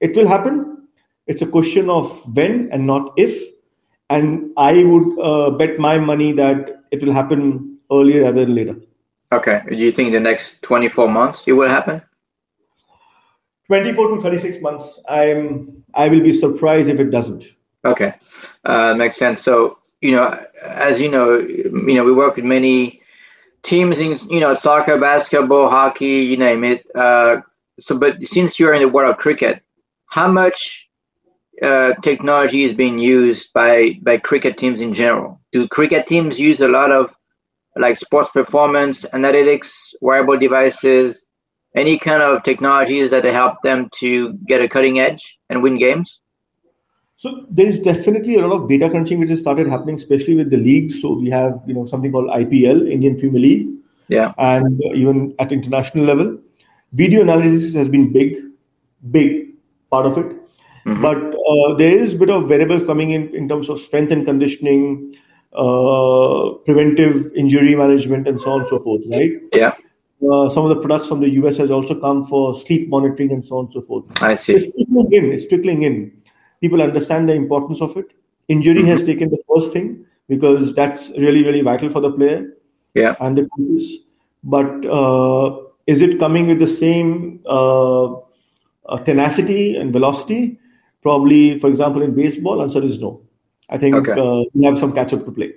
It 0.00 0.16
will 0.16 0.26
happen. 0.26 0.88
It's 1.26 1.42
a 1.42 1.46
question 1.46 1.90
of 1.90 2.10
when 2.34 2.70
and 2.72 2.86
not 2.86 3.12
if. 3.16 3.36
And 4.10 4.50
I 4.56 4.84
would 4.84 5.18
uh, 5.18 5.50
bet 5.50 5.78
my 5.78 5.98
money 5.98 6.32
that 6.32 6.84
it 6.90 7.02
will 7.02 7.12
happen 7.12 7.78
earlier 7.90 8.22
rather 8.24 8.44
than 8.44 8.54
later. 8.54 8.76
Okay. 9.32 9.62
Do 9.68 9.76
you 9.76 9.90
think 9.90 10.12
the 10.12 10.20
next 10.20 10.62
24 10.62 11.08
months 11.08 11.42
it 11.46 11.52
will 11.52 11.68
happen? 11.68 12.02
24 13.66 14.16
to 14.16 14.22
36 14.22 14.60
months. 14.60 15.00
I'm. 15.08 15.84
I 15.94 16.08
will 16.08 16.20
be 16.20 16.32
surprised 16.32 16.88
if 16.88 17.00
it 17.00 17.10
doesn't. 17.10 17.44
Okay, 17.84 18.14
uh, 18.64 18.94
makes 18.94 19.16
sense. 19.16 19.42
So 19.42 19.78
you 20.00 20.12
know, 20.12 20.38
as 20.62 21.00
you 21.00 21.10
know, 21.10 21.38
you 21.38 21.94
know, 21.94 22.04
we 22.04 22.12
work 22.12 22.36
with 22.36 22.44
many 22.44 23.02
teams 23.62 23.98
in 23.98 24.16
you 24.30 24.40
know 24.40 24.54
soccer, 24.54 24.98
basketball, 24.98 25.68
hockey, 25.68 26.22
you 26.30 26.36
name 26.36 26.64
it. 26.64 26.86
Uh, 26.94 27.40
so, 27.80 27.98
but 27.98 28.16
since 28.26 28.58
you're 28.58 28.74
in 28.74 28.82
the 28.82 28.88
world 28.88 29.10
of 29.10 29.18
cricket, 29.18 29.62
how 30.06 30.28
much 30.28 30.88
uh, 31.62 31.92
technology 32.02 32.64
is 32.64 32.74
being 32.74 32.98
used 32.98 33.52
by 33.52 33.98
by 34.02 34.18
cricket 34.18 34.58
teams 34.58 34.80
in 34.80 34.92
general? 34.92 35.40
Do 35.52 35.68
cricket 35.68 36.06
teams 36.06 36.38
use 36.38 36.60
a 36.60 36.68
lot 36.68 36.90
of 36.90 37.14
like 37.76 37.98
sports 37.98 38.30
performance 38.30 39.04
analytics, 39.12 39.72
wearable 40.00 40.38
devices, 40.38 41.23
any 41.74 41.98
kind 41.98 42.22
of 42.22 42.42
technologies 42.42 43.10
that 43.10 43.24
help 43.24 43.60
them 43.62 43.90
to 43.98 44.34
get 44.46 44.60
a 44.60 44.68
cutting 44.68 45.00
edge 45.00 45.38
and 45.50 45.62
win 45.62 45.78
games? 45.78 46.20
So 47.16 47.46
there's 47.48 47.78
definitely 47.78 48.36
a 48.36 48.46
lot 48.46 48.54
of 48.60 48.68
data 48.68 48.90
crunching 48.90 49.18
which 49.18 49.30
has 49.30 49.40
started 49.40 49.66
happening, 49.68 49.96
especially 49.96 50.34
with 50.34 50.50
the 50.50 50.56
leagues. 50.56 51.00
So 51.00 51.12
we 51.18 51.30
have 51.30 51.62
you 51.66 51.74
know 51.74 51.86
something 51.86 52.12
called 52.12 52.28
IPL, 52.28 52.90
Indian 52.90 53.18
Premier 53.18 53.40
League, 53.40 53.68
yeah, 54.08 54.32
and 54.38 54.80
even 54.94 55.34
at 55.38 55.52
international 55.52 56.04
level, 56.04 56.38
video 56.92 57.22
analysis 57.22 57.74
has 57.74 57.88
been 57.88 58.12
big, 58.12 58.36
big 59.10 59.54
part 59.90 60.06
of 60.06 60.18
it. 60.18 60.26
Mm-hmm. 60.84 61.02
But 61.02 61.16
uh, 61.16 61.74
there 61.76 61.96
is 61.98 62.12
a 62.12 62.18
bit 62.18 62.30
of 62.30 62.50
wearables 62.50 62.82
coming 62.82 63.12
in 63.12 63.34
in 63.34 63.48
terms 63.48 63.70
of 63.70 63.78
strength 63.78 64.12
and 64.12 64.24
conditioning, 64.26 65.16
uh, 65.54 66.50
preventive 66.66 67.32
injury 67.34 67.74
management, 67.74 68.28
and 68.28 68.40
so 68.40 68.52
on 68.52 68.60
and 68.60 68.68
so 68.68 68.78
forth. 68.78 69.02
Right? 69.08 69.32
Yeah. 69.52 69.74
Uh, 70.32 70.48
some 70.48 70.64
of 70.64 70.70
the 70.70 70.80
products 70.80 71.08
from 71.08 71.20
the 71.20 71.28
US 71.40 71.56
has 71.58 71.70
also 71.70 71.98
come 72.00 72.24
for 72.24 72.54
sleep 72.54 72.88
monitoring 72.88 73.32
and 73.32 73.44
so 73.44 73.58
on 73.58 73.64
and 73.66 73.74
so 73.74 73.80
forth. 73.80 74.04
I 74.16 74.34
see. 74.34 74.54
It's 74.54 74.66
trickling 74.74 75.12
in. 75.12 75.32
It's 75.32 75.46
trickling 75.46 75.82
in 75.82 76.12
people 76.64 76.80
understand 76.80 77.28
the 77.28 77.34
importance 77.34 77.80
of 77.82 77.96
it. 77.98 78.12
Injury 78.48 78.80
mm-hmm. 78.80 78.88
has 78.88 79.04
taken 79.04 79.30
the 79.30 79.40
first 79.48 79.72
thing 79.72 80.06
because 80.28 80.74
that's 80.74 81.10
really, 81.10 81.44
really 81.44 81.60
vital 81.60 81.90
for 81.90 82.00
the 82.00 82.10
player 82.10 82.54
yeah. 82.94 83.14
and 83.20 83.36
the 83.36 83.46
coaches. 83.54 83.98
But 84.42 84.86
uh, 84.86 85.58
is 85.86 86.00
it 86.00 86.18
coming 86.18 86.46
with 86.46 86.58
the 86.58 86.66
same 86.66 87.40
uh, 87.46 88.12
uh, 88.12 88.98
tenacity 89.04 89.76
and 89.76 89.92
velocity? 89.92 90.58
Probably, 91.02 91.58
for 91.58 91.68
example, 91.68 92.00
in 92.00 92.14
baseball, 92.14 92.62
answer 92.62 92.82
is 92.82 92.98
no. 92.98 93.20
I 93.68 93.76
think 93.76 93.96
okay. 93.96 94.12
Uh, 94.12 94.44
we 94.54 94.64
have 94.64 94.78
some 94.78 94.92
catch 94.94 95.12
up 95.12 95.26
to 95.26 95.32
play. 95.32 95.52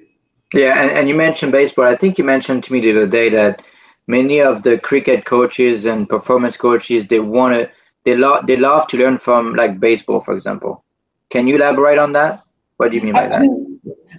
Yeah, 0.53 0.81
and, 0.81 0.91
and 0.91 1.09
you 1.09 1.15
mentioned 1.15 1.53
baseball. 1.53 1.85
I 1.85 1.95
think 1.95 2.17
you 2.17 2.25
mentioned 2.25 2.65
to 2.65 2.73
me 2.73 2.81
the 2.81 2.91
other 2.91 3.07
day 3.07 3.29
that 3.29 3.63
many 4.07 4.39
of 4.39 4.63
the 4.63 4.79
cricket 4.79 5.25
coaches 5.25 5.85
and 5.85 6.09
performance 6.09 6.57
coaches 6.57 7.07
they 7.07 7.19
want 7.19 7.53
to 7.53 7.69
they 8.05 8.15
love 8.15 8.47
they 8.47 8.55
love 8.55 8.87
to 8.87 8.97
learn 8.97 9.17
from 9.17 9.53
like 9.53 9.79
baseball, 9.79 10.21
for 10.21 10.33
example. 10.33 10.83
Can 11.29 11.45
you 11.45 11.55
elaborate 11.55 11.99
on 11.99 12.13
that? 12.13 12.41
What 12.77 12.91
do 12.91 12.97
you 12.97 13.03
mean 13.03 13.13
by 13.13 13.25
I, 13.25 13.27
that? 13.27 13.41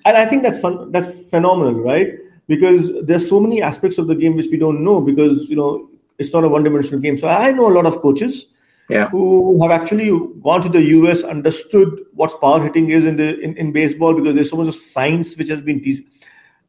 and 0.05 0.17
I 0.17 0.27
think 0.27 0.43
that's 0.43 0.59
fun, 0.59 0.93
that's 0.93 1.29
phenomenal, 1.31 1.81
right? 1.81 2.13
Because 2.49 2.91
there's 3.03 3.29
so 3.29 3.41
many 3.41 3.63
aspects 3.63 3.99
of 3.99 4.07
the 4.07 4.15
game 4.15 4.37
which 4.37 4.49
we 4.51 4.59
don't 4.59 4.85
know 4.85 5.01
because 5.01 5.49
you 5.49 5.57
know 5.57 5.89
it's 6.19 6.33
not 6.33 6.45
a 6.45 6.49
one-dimensional 6.49 7.01
game. 7.01 7.17
So 7.17 7.29
I 7.29 7.53
know 7.53 7.69
a 7.69 7.75
lot 7.75 7.87
of 7.87 8.01
coaches 8.03 8.47
yeah. 8.89 9.09
who 9.09 9.61
have 9.63 9.71
actually 9.71 10.09
gone 10.43 10.61
to 10.63 10.69
the 10.69 10.83
US, 10.83 11.23
understood 11.23 12.05
what 12.13 12.41
power 12.41 12.63
hitting 12.63 12.91
is 12.91 13.07
in 13.07 13.17
the 13.17 13.39
in, 13.41 13.57
in 13.57 13.73
baseball 13.73 14.15
because 14.15 14.35
there's 14.35 14.51
so 14.51 14.57
much 14.57 14.69
of 14.69 14.75
science 14.75 15.37
which 15.37 15.49
has 15.49 15.61
been 15.61 15.81
de- 15.81 16.07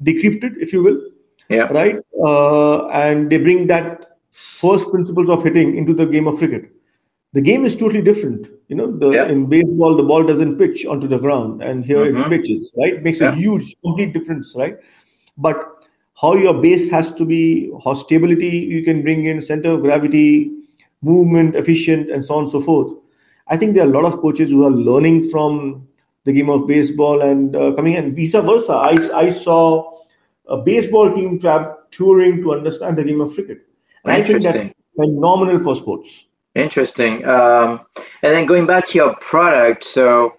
decrypted, 0.03 0.57
if 0.57 0.71
you 0.71 0.83
will. 0.83 1.01
Yeah. 1.49 1.63
Right. 1.63 1.97
Uh, 2.23 2.87
and 2.87 3.29
they 3.29 3.37
bring 3.37 3.67
that 3.67 4.17
first 4.31 4.89
principles 4.89 5.29
of 5.29 5.43
hitting 5.43 5.75
into 5.75 5.93
the 5.93 6.05
game 6.05 6.27
of 6.27 6.37
cricket 6.37 6.71
the 7.33 7.41
game 7.41 7.65
is 7.65 7.75
totally 7.75 8.01
different. 8.01 8.47
You 8.67 8.75
know, 8.75 8.91
the, 8.91 9.11
yeah. 9.11 9.27
in 9.27 9.47
baseball, 9.47 9.95
the 9.95 10.03
ball 10.03 10.23
doesn't 10.23 10.57
pitch 10.57 10.85
onto 10.85 11.07
the 11.07 11.19
ground, 11.19 11.61
and 11.61 11.85
here 11.85 12.05
mm-hmm. 12.05 12.31
it 12.31 12.41
pitches, 12.41 12.73
right? 12.77 12.95
It 12.95 13.03
makes 13.03 13.19
yeah. 13.19 13.31
a 13.31 13.35
huge, 13.35 13.75
complete 13.81 14.13
difference, 14.13 14.55
right? 14.55 14.77
But 15.37 15.87
how 16.19 16.35
your 16.35 16.59
base 16.59 16.89
has 16.89 17.13
to 17.13 17.25
be, 17.25 17.71
how 17.83 17.93
stability 17.93 18.57
you 18.57 18.83
can 18.83 19.01
bring 19.03 19.25
in, 19.25 19.41
center 19.41 19.71
of 19.71 19.81
gravity, 19.81 20.51
movement, 21.01 21.55
efficient, 21.55 22.09
and 22.09 22.23
so 22.23 22.35
on 22.35 22.43
and 22.43 22.51
so 22.51 22.59
forth. 22.59 22.93
I 23.47 23.57
think 23.57 23.73
there 23.73 23.83
are 23.83 23.89
a 23.89 23.93
lot 23.93 24.05
of 24.05 24.19
coaches 24.19 24.49
who 24.49 24.65
are 24.65 24.71
learning 24.71 25.29
from 25.29 25.87
the 26.25 26.33
game 26.33 26.49
of 26.49 26.67
baseball 26.67 27.21
and 27.21 27.55
uh, 27.55 27.73
coming 27.73 27.93
in, 27.93 28.15
vice 28.15 28.33
versa. 28.33 28.73
I, 28.73 29.17
I 29.17 29.29
saw 29.29 29.98
a 30.49 30.57
baseball 30.57 31.13
team 31.13 31.39
travel, 31.39 31.77
touring 31.91 32.41
to 32.41 32.53
understand 32.53 32.97
the 32.97 33.03
game 33.03 33.21
of 33.21 33.33
cricket. 33.33 33.61
And 34.03 34.13
I 34.13 34.23
think 34.23 34.43
that's 34.43 34.73
phenomenal 34.95 35.59
for 35.59 35.75
sports. 35.75 36.25
Interesting. 36.55 37.25
Um, 37.25 37.81
and 38.23 38.33
then 38.33 38.45
going 38.45 38.65
back 38.65 38.87
to 38.87 38.97
your 38.97 39.15
product, 39.15 39.83
so 39.83 40.33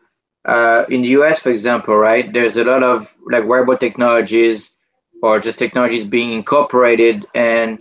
uh, 0.44 0.84
in 0.90 1.02
the 1.02 1.08
US, 1.20 1.40
for 1.40 1.50
example, 1.50 1.96
right, 1.96 2.32
there's 2.32 2.56
a 2.56 2.64
lot 2.64 2.82
of 2.82 3.08
like 3.30 3.46
wearable 3.46 3.76
technologies 3.76 4.70
or 5.22 5.38
just 5.38 5.58
technologies 5.58 6.06
being 6.06 6.32
incorporated 6.32 7.26
and 7.34 7.78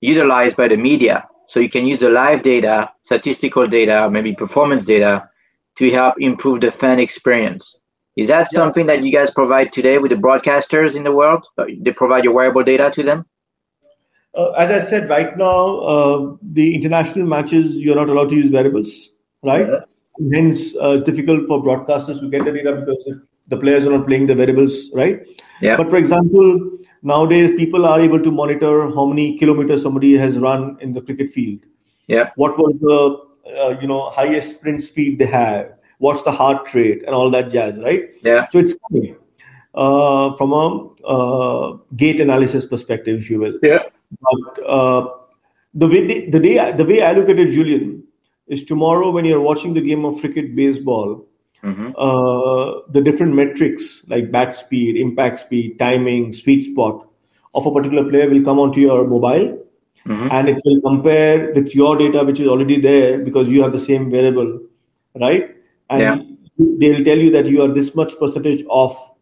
utilized 0.00 0.56
by 0.56 0.68
the 0.68 0.76
media. 0.76 1.28
So 1.48 1.60
you 1.60 1.68
can 1.68 1.86
use 1.86 2.00
the 2.00 2.08
live 2.08 2.42
data, 2.42 2.92
statistical 3.02 3.66
data, 3.66 4.08
maybe 4.10 4.34
performance 4.34 4.84
data 4.84 5.28
to 5.76 5.90
help 5.90 6.14
improve 6.20 6.60
the 6.60 6.70
fan 6.70 6.98
experience. 6.98 7.76
Is 8.16 8.28
that 8.28 8.48
yeah. 8.52 8.58
something 8.58 8.86
that 8.86 9.02
you 9.02 9.12
guys 9.12 9.30
provide 9.30 9.72
today 9.72 9.98
with 9.98 10.10
the 10.10 10.16
broadcasters 10.16 10.94
in 10.94 11.04
the 11.04 11.12
world? 11.12 11.44
They 11.56 11.92
provide 11.92 12.24
your 12.24 12.34
wearable 12.34 12.62
data 12.62 12.90
to 12.94 13.02
them? 13.02 13.26
Uh, 14.34 14.50
as 14.52 14.70
I 14.70 14.78
said, 14.78 15.08
right 15.08 15.36
now, 15.36 15.78
uh, 15.78 16.36
the 16.42 16.74
international 16.74 17.26
matches, 17.26 17.76
you're 17.76 17.96
not 17.96 18.08
allowed 18.08 18.30
to 18.30 18.34
use 18.34 18.50
wearables, 18.50 19.10
right? 19.42 19.66
Yeah. 19.66 19.80
Hence, 20.34 20.74
uh, 20.76 20.96
it's 20.98 21.04
difficult 21.04 21.46
for 21.46 21.62
broadcasters 21.62 22.20
to 22.20 22.28
get 22.28 22.44
the 22.44 22.52
data 22.52 22.74
because 22.74 23.20
the 23.48 23.56
players 23.56 23.86
are 23.86 23.90
not 23.90 24.06
playing 24.06 24.26
the 24.26 24.34
wearables, 24.34 24.90
right? 24.94 25.26
Yeah. 25.60 25.76
But 25.76 25.90
for 25.90 25.96
example, 25.96 26.70
nowadays 27.02 27.50
people 27.56 27.86
are 27.86 28.00
able 28.00 28.22
to 28.22 28.30
monitor 28.30 28.88
how 28.90 29.06
many 29.06 29.38
kilometers 29.38 29.82
somebody 29.82 30.16
has 30.16 30.38
run 30.38 30.76
in 30.80 30.92
the 30.92 31.00
cricket 31.00 31.30
field. 31.30 31.60
Yeah. 32.06 32.30
What 32.36 32.58
was 32.58 32.74
the 32.80 33.60
uh, 33.60 33.80
you 33.80 33.86
know 33.86 34.10
highest 34.10 34.56
sprint 34.56 34.82
speed 34.82 35.18
they 35.18 35.26
have? 35.26 35.72
What's 36.02 36.22
the 36.22 36.32
heart 36.32 36.74
rate 36.74 37.02
and 37.06 37.14
all 37.14 37.30
that 37.30 37.50
jazz, 37.50 37.78
right? 37.78 38.08
Yeah. 38.22 38.46
So 38.48 38.58
it's 38.58 38.74
coming 38.84 39.16
uh, 39.74 40.34
from 40.36 40.52
a 40.52 40.64
uh, 41.06 41.78
gait 41.96 42.20
analysis 42.20 42.66
perspective, 42.66 43.18
if 43.18 43.30
you 43.30 43.38
will. 43.38 43.58
Yeah. 43.62 43.84
But 44.20 44.66
uh, 44.66 45.08
the 45.74 45.88
way 45.88 46.28
the 46.30 46.40
day 46.40 46.72
the 46.72 46.84
way 46.84 47.02
I 47.02 47.12
look 47.12 47.28
at 47.28 47.38
it, 47.38 47.52
Julian, 47.52 48.02
is 48.48 48.64
tomorrow 48.64 49.10
when 49.10 49.24
you're 49.24 49.40
watching 49.40 49.74
the 49.74 49.80
game 49.80 50.04
of 50.04 50.18
cricket, 50.20 50.56
baseball, 50.56 51.24
mm-hmm. 51.62 51.92
uh, 51.96 52.80
the 52.90 53.00
different 53.00 53.34
metrics 53.34 54.02
like 54.08 54.30
bat 54.32 54.56
speed, 54.56 54.96
impact 54.96 55.38
speed, 55.38 55.78
timing, 55.78 56.32
sweet 56.32 56.64
spot 56.72 57.08
of 57.54 57.66
a 57.66 57.72
particular 57.72 58.08
player 58.10 58.28
will 58.28 58.42
come 58.42 58.58
onto 58.58 58.80
your 58.80 59.06
mobile. 59.06 59.58
Mm-hmm. 60.06 60.28
And 60.32 60.48
it 60.48 60.60
will 60.64 60.80
compare 60.80 61.52
with 61.54 61.76
your 61.76 61.96
data, 61.96 62.24
which 62.24 62.40
is 62.40 62.48
already 62.48 62.80
there 62.80 63.18
because 63.18 63.48
you 63.48 63.62
have 63.62 63.70
the 63.70 63.78
same 63.78 64.10
wearable, 64.10 64.58
right? 65.14 65.50
And 65.92 66.38
yeah. 66.56 66.66
they'll 66.78 67.04
tell 67.04 67.18
you 67.18 67.30
that 67.32 67.46
you 67.46 67.62
are 67.62 67.72
this 67.72 67.94
much 67.94 68.18
percentage 68.18 68.64
off 68.68 69.12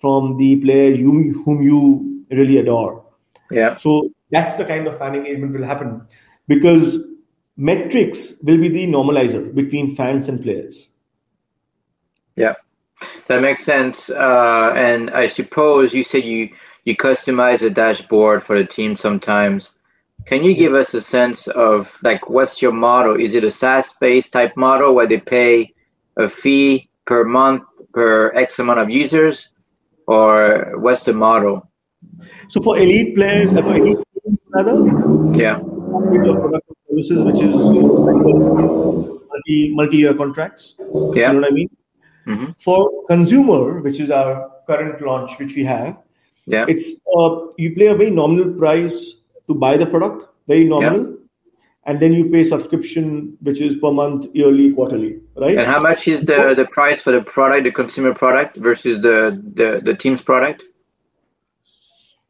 from 0.00 0.36
the 0.36 0.56
player 0.56 0.90
you, 0.92 1.42
whom 1.44 1.62
you 1.62 2.24
really 2.30 2.58
adore. 2.58 3.04
Yeah. 3.50 3.76
So 3.76 4.10
that's 4.30 4.56
the 4.56 4.64
kind 4.64 4.86
of 4.86 4.98
fan 4.98 5.14
engagement 5.14 5.52
will 5.52 5.64
happen 5.64 6.06
because 6.48 6.98
metrics 7.56 8.34
will 8.42 8.58
be 8.58 8.68
the 8.68 8.86
normalizer 8.86 9.54
between 9.54 9.94
fans 9.94 10.28
and 10.28 10.42
players. 10.42 10.88
Yeah, 12.36 12.54
that 13.28 13.40
makes 13.40 13.64
sense. 13.64 14.10
Uh, 14.10 14.72
and 14.74 15.10
I 15.10 15.28
suppose 15.28 15.94
you 15.94 16.04
said 16.04 16.24
you 16.24 16.50
you 16.84 16.96
customize 16.96 17.62
a 17.62 17.70
dashboard 17.70 18.42
for 18.42 18.58
the 18.58 18.66
team 18.66 18.96
sometimes. 18.96 19.70
Can 20.26 20.42
you 20.42 20.54
give 20.54 20.74
us 20.74 20.94
a 20.94 21.02
sense 21.02 21.46
of 21.48 21.96
like 22.02 22.28
what's 22.28 22.60
your 22.60 22.72
model? 22.72 23.14
Is 23.14 23.34
it 23.34 23.44
a 23.44 23.52
SaaS-based 23.52 24.32
type 24.32 24.56
model 24.56 24.94
where 24.94 25.06
they 25.06 25.20
pay 25.20 25.73
a 26.16 26.28
fee 26.28 26.88
per 27.06 27.24
month 27.24 27.64
per 27.92 28.32
X 28.34 28.58
amount 28.58 28.80
of 28.80 28.90
users, 28.90 29.50
or 30.06 30.74
what's 30.78 31.02
the 31.02 31.12
model? 31.12 31.68
So 32.48 32.60
for 32.62 32.78
elite 32.78 33.14
players, 33.14 33.52
uh, 33.52 33.62
for 33.62 33.74
elite 33.74 33.98
rather. 34.50 34.76
Yeah. 35.36 35.58
Product 35.58 36.66
services, 36.88 37.24
which 37.24 37.40
is 37.40 37.54
multi 39.34 39.74
multi-year 39.74 40.14
contracts. 40.14 40.76
Yeah. 40.78 41.32
You 41.32 41.40
know 41.40 41.40
what 41.40 41.50
I 41.50 41.54
mean? 41.54 41.70
Mm-hmm. 42.26 42.52
For 42.58 43.06
consumer, 43.08 43.80
which 43.80 44.00
is 44.00 44.10
our 44.10 44.50
current 44.66 45.00
launch, 45.00 45.38
which 45.38 45.54
we 45.56 45.64
have, 45.64 45.96
Yeah. 46.46 46.66
It's 46.68 46.92
uh, 47.16 47.46
you 47.56 47.74
pay 47.74 47.86
a 47.86 47.94
very 47.94 48.10
nominal 48.10 48.52
price 48.52 49.14
to 49.48 49.54
buy 49.54 49.76
the 49.76 49.86
product, 49.86 50.28
very 50.46 50.64
nominal, 50.64 51.06
yeah. 51.06 51.16
And 51.86 52.00
then 52.00 52.12
you 52.12 52.30
pay 52.30 52.44
subscription, 52.44 53.36
which 53.40 53.60
is 53.60 53.76
per 53.76 53.90
month, 53.90 54.26
yearly, 54.32 54.72
quarterly, 54.72 55.20
right? 55.36 55.58
And 55.58 55.66
how 55.66 55.80
much 55.80 56.08
is 56.08 56.22
the 56.22 56.54
the 56.56 56.66
price 56.66 57.00
for 57.00 57.12
the 57.12 57.22
product, 57.22 57.64
the 57.64 57.72
consumer 57.72 58.14
product, 58.14 58.56
versus 58.56 59.02
the 59.02 59.42
the, 59.54 59.80
the 59.84 59.94
team's 59.94 60.22
product? 60.22 60.62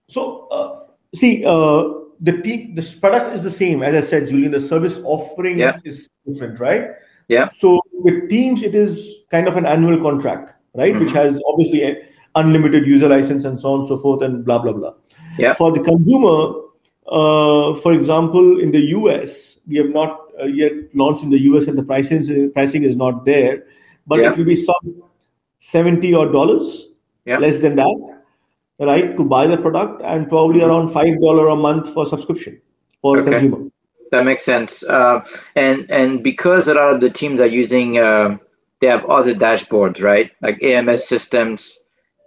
So, 0.08 0.48
uh, 0.48 0.86
see, 1.14 1.44
uh, 1.44 1.84
the 2.20 2.40
team, 2.42 2.74
the 2.74 2.96
product 3.00 3.32
is 3.34 3.42
the 3.42 3.50
same. 3.50 3.82
As 3.82 3.94
I 3.94 4.06
said, 4.06 4.28
Julian, 4.28 4.52
the 4.52 4.60
service 4.60 5.00
offering 5.04 5.58
yeah. 5.58 5.78
is 5.84 6.10
different, 6.26 6.60
right? 6.60 6.90
Yeah. 7.28 7.48
So 7.58 7.80
with 7.92 8.28
Teams, 8.28 8.62
it 8.62 8.74
is 8.74 9.18
kind 9.30 9.48
of 9.48 9.56
an 9.56 9.66
annual 9.66 9.98
contract, 9.98 10.52
right? 10.74 10.92
Mm-hmm. 10.92 11.04
Which 11.04 11.12
has 11.12 11.40
obviously 11.46 12.02
unlimited 12.34 12.86
user 12.86 13.08
license 13.08 13.44
and 13.44 13.58
so 13.60 13.72
on 13.72 13.80
and 13.80 13.88
so 13.88 13.96
forth 13.96 14.22
and 14.22 14.44
blah 14.44 14.58
blah 14.58 14.72
blah. 14.72 14.94
Yeah. 15.38 15.54
For 15.54 15.72
the 15.72 15.80
consumer, 15.80 16.63
for 17.06 17.92
example, 17.92 18.60
in 18.60 18.72
the 18.72 18.80
US, 18.98 19.58
we 19.66 19.76
have 19.76 19.90
not 19.90 20.20
uh, 20.40 20.46
yet 20.46 20.72
launched 20.94 21.22
in 21.22 21.30
the 21.30 21.40
US, 21.50 21.66
and 21.66 21.78
the 21.78 21.82
pricing 21.82 22.50
pricing 22.52 22.82
is 22.82 22.96
not 22.96 23.24
there, 23.24 23.64
but 24.06 24.20
yeah. 24.20 24.30
it 24.30 24.38
will 24.38 24.44
be 24.44 24.56
some 24.56 25.02
seventy 25.60 26.14
or 26.14 26.30
dollars, 26.30 26.88
yeah. 27.24 27.38
less 27.38 27.60
than 27.60 27.76
that, 27.76 28.20
right, 28.80 29.16
to 29.16 29.24
buy 29.24 29.46
the 29.46 29.56
product, 29.56 30.02
and 30.02 30.28
probably 30.28 30.60
mm-hmm. 30.60 30.70
around 30.70 30.88
five 30.88 31.20
dollar 31.20 31.48
a 31.48 31.56
month 31.56 31.92
for 31.92 32.06
subscription 32.06 32.60
for 33.00 33.18
okay. 33.18 33.30
consumer. 33.30 33.70
That 34.10 34.24
makes 34.24 34.44
sense. 34.44 34.82
Uh, 34.82 35.24
and 35.56 35.90
and 35.90 36.22
because 36.22 36.68
a 36.68 36.74
lot 36.74 36.94
of 36.94 37.00
the 37.00 37.10
teams 37.10 37.40
are 37.40 37.46
using, 37.46 37.98
uh, 37.98 38.38
they 38.80 38.86
have 38.86 39.04
other 39.06 39.34
dashboards, 39.34 40.02
right? 40.02 40.30
Like 40.40 40.62
AMS 40.62 41.06
systems. 41.06 41.78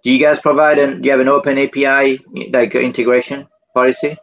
Do 0.03 0.11
you 0.11 0.19
guys 0.19 0.39
provide 0.39 0.77
and 0.79 1.01
do 1.01 1.07
you 1.07 1.11
have 1.11 1.19
an 1.19 1.27
open 1.27 1.57
API 1.57 2.19
like 2.51 2.75
integration 2.75 3.47
policy? 3.73 4.17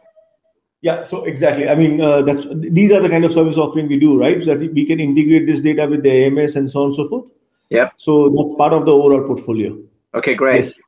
Yeah, 0.85 1.03
so 1.03 1.23
exactly. 1.25 1.67
I 1.67 1.73
mean, 1.73 1.99
uh, 1.99 2.21
that's 2.21 2.45
these 2.53 2.91
are 2.91 3.01
the 3.01 3.09
kind 3.09 3.25
of 3.25 3.31
service 3.31 3.57
offering 3.57 3.87
we 3.87 3.97
do, 3.97 4.19
right? 4.19 4.43
So 4.43 4.55
that 4.55 4.71
we 4.71 4.85
can 4.85 4.99
integrate 4.99 5.47
this 5.47 5.59
data 5.59 5.87
with 5.87 6.03
the 6.03 6.25
AMS 6.25 6.55
and 6.55 6.69
so 6.71 6.81
on 6.81 6.85
and 6.89 6.95
so 6.95 7.07
forth. 7.07 7.31
Yeah. 7.71 7.89
So 7.97 8.29
that's 8.29 8.53
part 8.55 8.71
of 8.71 8.85
the 8.85 8.91
overall 8.91 9.25
portfolio. 9.25 9.75
Okay, 10.13 10.35
great. 10.35 10.65
Yes. 10.65 10.79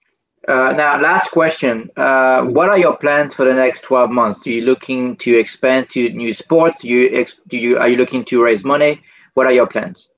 Uh, 0.48 0.72
now, 0.78 1.02
last 1.02 1.32
question. 1.32 1.90
Uh, 1.98 2.44
what 2.44 2.70
are 2.70 2.78
your 2.78 2.96
plans 2.96 3.34
for 3.34 3.44
the 3.44 3.56
next 3.56 3.82
12 3.86 4.12
months? 4.12 4.46
Are 4.46 4.52
you 4.52 4.62
looking 4.62 5.16
to 5.18 5.36
expand 5.36 5.90
to 5.94 6.10
new 6.10 6.32
sports? 6.36 6.84
Do 6.84 6.90
you, 6.90 7.10
ex- 7.20 7.42
do 7.48 7.58
you 7.58 7.80
are 7.80 7.90
you 7.90 7.98
looking 7.98 8.24
to 8.26 8.44
raise 8.44 8.64
money? 8.64 9.02
What 9.34 9.48
are 9.48 9.52
your 9.52 9.66
plans? 9.66 10.10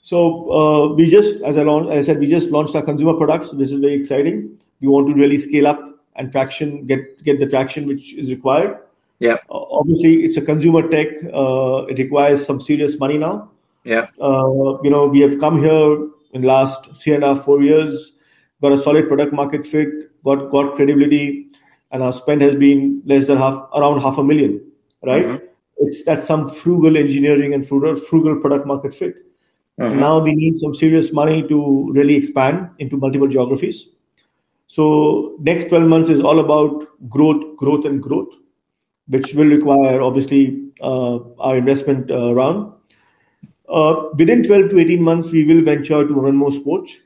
So 0.00 0.50
uh, 0.50 0.94
we 0.94 1.10
just, 1.10 1.42
as 1.42 1.58
I, 1.58 1.62
as 1.62 1.88
I 1.90 2.00
said, 2.00 2.20
we 2.20 2.26
just 2.26 2.48
launched 2.48 2.74
our 2.74 2.82
consumer 2.82 3.12
products. 3.12 3.50
This 3.50 3.70
is 3.70 3.80
very 3.80 3.92
exciting. 3.92 4.58
We 4.80 4.88
want 4.88 5.08
to 5.08 5.14
really 5.14 5.38
scale 5.38 5.66
up 5.66 5.88
and 6.18 6.30
traction, 6.30 6.84
get 6.86 7.22
get 7.24 7.40
the 7.40 7.46
traction 7.46 7.86
which 7.86 8.14
is 8.14 8.30
required. 8.30 8.78
Yeah. 9.20 9.38
obviously, 9.50 10.24
it's 10.24 10.36
a 10.36 10.42
consumer 10.42 10.88
tech. 10.88 11.08
Uh, 11.32 11.86
it 11.88 11.98
requires 11.98 12.44
some 12.44 12.60
serious 12.60 13.00
money 13.00 13.18
now. 13.18 13.50
Yeah. 13.82 14.06
Uh, 14.20 14.80
you 14.82 14.90
know, 14.90 15.06
we 15.06 15.20
have 15.20 15.40
come 15.40 15.60
here 15.60 16.08
in 16.34 16.42
last 16.42 16.94
three 16.96 17.14
and 17.14 17.24
a 17.24 17.34
half, 17.34 17.44
four 17.44 17.60
years 17.62 18.12
got 18.62 18.72
a 18.72 18.78
solid 18.78 19.08
product 19.08 19.32
market 19.32 19.66
fit, 19.66 19.88
got 20.24 20.50
got 20.50 20.74
credibility, 20.74 21.48
and 21.90 22.02
our 22.02 22.12
spend 22.12 22.42
has 22.42 22.56
been 22.56 23.02
less 23.04 23.26
than 23.26 23.38
half 23.38 23.68
around 23.74 24.00
half 24.00 24.18
a 24.18 24.24
million, 24.24 24.60
right? 25.04 25.24
Mm-hmm. 25.24 25.44
It's 25.78 26.02
that's 26.04 26.26
some 26.26 26.48
frugal 26.48 26.96
engineering 26.96 27.54
and 27.54 27.66
frugal 27.66 27.94
frugal 27.96 28.40
product 28.40 28.66
market 28.66 28.94
fit. 28.94 29.14
Mm-hmm. 29.80 30.00
Now 30.00 30.18
we 30.18 30.34
need 30.34 30.56
some 30.56 30.74
serious 30.74 31.12
money 31.12 31.46
to 31.48 31.92
really 31.92 32.16
expand 32.16 32.70
into 32.78 32.96
multiple 32.96 33.28
geographies. 33.28 33.86
So 34.68 35.36
next 35.40 35.68
12 35.68 35.88
months 35.88 36.10
is 36.10 36.20
all 36.20 36.38
about 36.40 36.86
growth, 37.08 37.56
growth, 37.56 37.84
and 37.84 38.02
growth, 38.02 38.28
which 39.08 39.34
will 39.34 39.48
require 39.48 40.00
obviously 40.00 40.70
uh, 40.80 41.18
our 41.40 41.56
investment 41.56 42.10
uh, 42.10 42.34
round. 42.34 42.72
Uh, 43.68 44.04
within 44.16 44.42
12 44.42 44.70
to 44.70 44.78
18 44.78 45.02
months, 45.02 45.32
we 45.32 45.44
will 45.44 45.62
venture 45.62 46.06
to 46.06 46.14
run 46.14 46.36
more 46.36 46.52
sports 46.52 46.98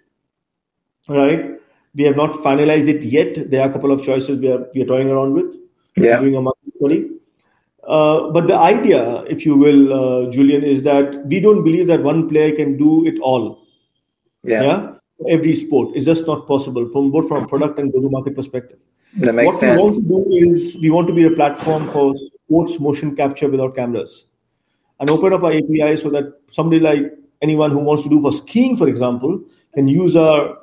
right? 1.08 1.58
We 1.94 2.04
have 2.04 2.16
not 2.16 2.32
finalized 2.32 2.88
it 2.88 3.02
yet. 3.04 3.50
There 3.50 3.62
are 3.62 3.68
a 3.68 3.72
couple 3.72 3.92
of 3.92 4.02
choices 4.02 4.38
we 4.38 4.50
are 4.50 4.66
we 4.74 4.82
are 4.82 4.86
toying 4.86 5.10
around 5.10 5.34
with. 5.34 5.56
Yeah. 5.96 6.20
Doing 6.20 6.36
a 6.36 6.42
market 6.42 6.74
study. 6.76 7.10
Uh, 7.86 8.30
but 8.30 8.46
the 8.46 8.56
idea, 8.56 9.22
if 9.24 9.44
you 9.44 9.56
will, 9.56 9.92
uh, 9.92 10.30
Julian, 10.30 10.62
is 10.62 10.82
that 10.84 11.26
we 11.26 11.40
don't 11.40 11.64
believe 11.64 11.86
that 11.88 12.02
one 12.02 12.28
player 12.28 12.54
can 12.54 12.78
do 12.78 13.04
it 13.06 13.18
all. 13.20 13.66
Yeah. 14.44 14.92
Every 15.28 15.54
sport 15.54 15.96
is 15.96 16.04
just 16.04 16.26
not 16.26 16.46
possible 16.46 16.88
from 16.90 17.10
both 17.10 17.28
from 17.28 17.44
a 17.44 17.48
product 17.48 17.78
and 17.78 17.92
go-to-market 17.92 18.34
perspective. 18.34 18.80
That 19.18 19.34
makes 19.34 19.46
what 19.46 19.60
sense. 19.60 19.76
we 19.76 19.82
want 19.82 19.94
to 19.96 20.02
do 20.02 20.50
is 20.50 20.76
we 20.80 20.90
want 20.90 21.06
to 21.08 21.14
be 21.14 21.24
a 21.24 21.30
platform 21.30 21.88
for 21.90 22.14
sports 22.14 22.80
motion 22.80 23.14
capture 23.14 23.48
without 23.48 23.76
cameras, 23.76 24.26
and 25.00 25.10
open 25.10 25.32
up 25.32 25.42
our 25.42 25.52
API 25.52 25.96
so 25.96 26.10
that 26.10 26.32
somebody 26.48 26.80
like 26.80 27.12
anyone 27.42 27.70
who 27.70 27.78
wants 27.78 28.02
to 28.04 28.08
do 28.08 28.20
for 28.20 28.32
skiing, 28.32 28.76
for 28.76 28.88
example, 28.88 29.42
can 29.74 29.88
use 29.88 30.16
our 30.16 30.58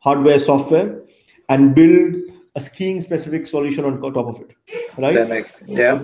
hardware, 0.00 0.38
software, 0.38 1.02
and 1.48 1.74
build 1.74 2.16
a 2.56 2.60
skiing 2.60 3.00
specific 3.00 3.46
solution 3.46 3.84
on 3.84 4.00
top 4.00 4.16
of 4.16 4.40
it. 4.40 4.50
Right? 4.98 5.14
That 5.14 5.28
makes 5.28 5.62
yeah. 5.66 6.02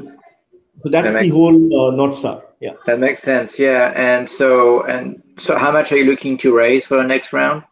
So 0.83 0.91
that's 0.91 1.13
that 1.13 1.23
the 1.23 1.29
whole 1.31 1.55
uh, 1.55 1.91
North 1.91 2.17
Star. 2.17 2.43
Yeah. 2.61 2.73
That 2.87 2.99
makes 2.99 3.23
sense. 3.23 3.59
Yeah. 3.59 3.93
And 3.97 4.29
so 4.29 4.85
and 4.87 5.23
so, 5.39 5.59
how 5.59 5.71
much 5.71 5.93
are 5.93 5.97
you 5.97 6.05
looking 6.05 6.39
to 6.39 6.55
raise 6.57 6.87
for 6.87 6.97
the 6.97 7.03
next 7.03 7.33
round? 7.33 7.63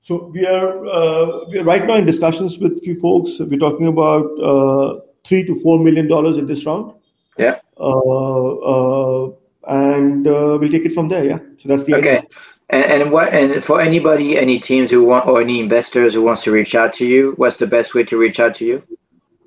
So 0.00 0.30
we 0.34 0.46
are 0.46 0.86
uh, 0.86 1.44
we 1.48 1.58
are 1.58 1.64
right 1.64 1.86
now 1.86 1.94
in 1.94 2.04
discussions 2.04 2.58
with 2.58 2.72
a 2.72 2.80
few 2.80 2.98
folks. 3.00 3.38
We're 3.38 3.58
talking 3.58 3.86
about 3.86 4.26
uh, 4.40 5.00
three 5.24 5.44
to 5.44 5.54
four 5.60 5.78
million 5.78 6.08
dollars 6.08 6.38
in 6.38 6.46
this 6.46 6.66
round. 6.66 6.92
Yeah. 7.38 7.60
Uh, 7.78 8.56
uh, 8.58 9.30
and 9.68 10.26
uh, 10.26 10.58
we'll 10.60 10.70
take 10.70 10.84
it 10.84 10.92
from 10.92 11.08
there. 11.08 11.24
Yeah. 11.24 11.38
So 11.58 11.68
that's 11.68 11.84
the 11.84 11.94
okay. 11.96 12.18
Idea. 12.18 12.28
And, 12.70 12.84
and 12.84 13.12
what 13.12 13.32
and 13.32 13.62
for 13.62 13.80
anybody, 13.80 14.38
any 14.38 14.58
teams 14.58 14.90
who 14.90 15.04
want 15.04 15.26
or 15.26 15.40
any 15.40 15.60
investors 15.60 16.14
who 16.14 16.22
wants 16.22 16.42
to 16.44 16.50
reach 16.50 16.74
out 16.74 16.92
to 16.94 17.06
you, 17.06 17.34
what's 17.36 17.58
the 17.58 17.66
best 17.66 17.94
way 17.94 18.02
to 18.04 18.18
reach 18.18 18.40
out 18.40 18.54
to 18.56 18.64
you? 18.64 18.82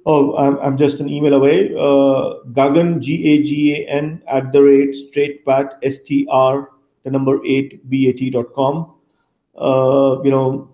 Oh, 0.05 0.37
I'm, 0.37 0.59
I'm 0.59 0.77
just 0.77 0.99
an 0.99 1.09
email 1.09 1.33
away. 1.33 1.73
Uh, 1.73 2.45
Gagan 2.53 2.99
G 2.99 3.33
A 3.33 3.43
G 3.43 3.75
A 3.75 3.87
N 3.89 4.21
at 4.27 4.51
the 4.51 4.61
rate 4.61 4.95
Str8bat 4.95 5.77
S 5.81 5.99
T 5.99 6.27
R 6.29 6.69
the 7.05 7.11
number 7.11 7.39
eight 7.45 7.87
B 7.89 8.09
A 8.09 8.13
T 8.13 8.29
dot 8.29 8.53
com. 8.53 8.93
Uh, 9.57 10.21
you 10.23 10.31
know, 10.31 10.69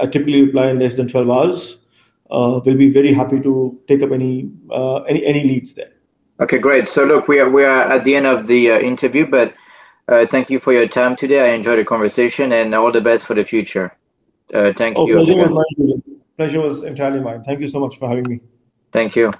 I 0.00 0.06
typically 0.06 0.44
reply 0.44 0.70
in 0.70 0.78
less 0.78 0.94
than 0.94 1.08
twelve 1.08 1.28
hours. 1.28 1.78
Uh, 2.30 2.60
we'll 2.64 2.76
be 2.76 2.90
very 2.90 3.12
happy 3.12 3.40
to 3.40 3.80
take 3.88 4.02
up 4.02 4.12
any 4.12 4.50
uh, 4.70 5.02
any 5.04 5.24
any 5.24 5.42
leads 5.42 5.74
there. 5.74 5.90
Okay, 6.40 6.58
great. 6.58 6.88
So 6.88 7.04
look, 7.04 7.26
we 7.26 7.40
are 7.40 7.50
we 7.50 7.64
are 7.64 7.82
at 7.90 8.04
the 8.04 8.14
end 8.14 8.26
of 8.26 8.46
the 8.46 8.70
uh, 8.70 8.78
interview, 8.78 9.26
but 9.26 9.54
uh, 10.06 10.26
thank 10.30 10.50
you 10.50 10.60
for 10.60 10.72
your 10.72 10.86
time 10.86 11.16
today. 11.16 11.40
I 11.50 11.54
enjoyed 11.54 11.78
the 11.78 11.84
conversation 11.84 12.52
and 12.52 12.74
all 12.74 12.92
the 12.92 13.00
best 13.00 13.26
for 13.26 13.34
the 13.34 13.44
future. 13.44 13.96
Uh, 14.54 14.72
thank 14.76 14.96
oh, 14.96 15.06
you. 15.06 16.17
Pleasure 16.38 16.60
was, 16.60 16.84
entirely 16.84 17.18
mine. 17.18 17.42
Thank 17.42 17.60
you 17.60 17.66
so 17.66 17.80
much 17.80 17.98
for 17.98 18.08
having 18.08 18.28
me. 18.28 18.40
Thank 18.92 19.16
you. 19.16 19.32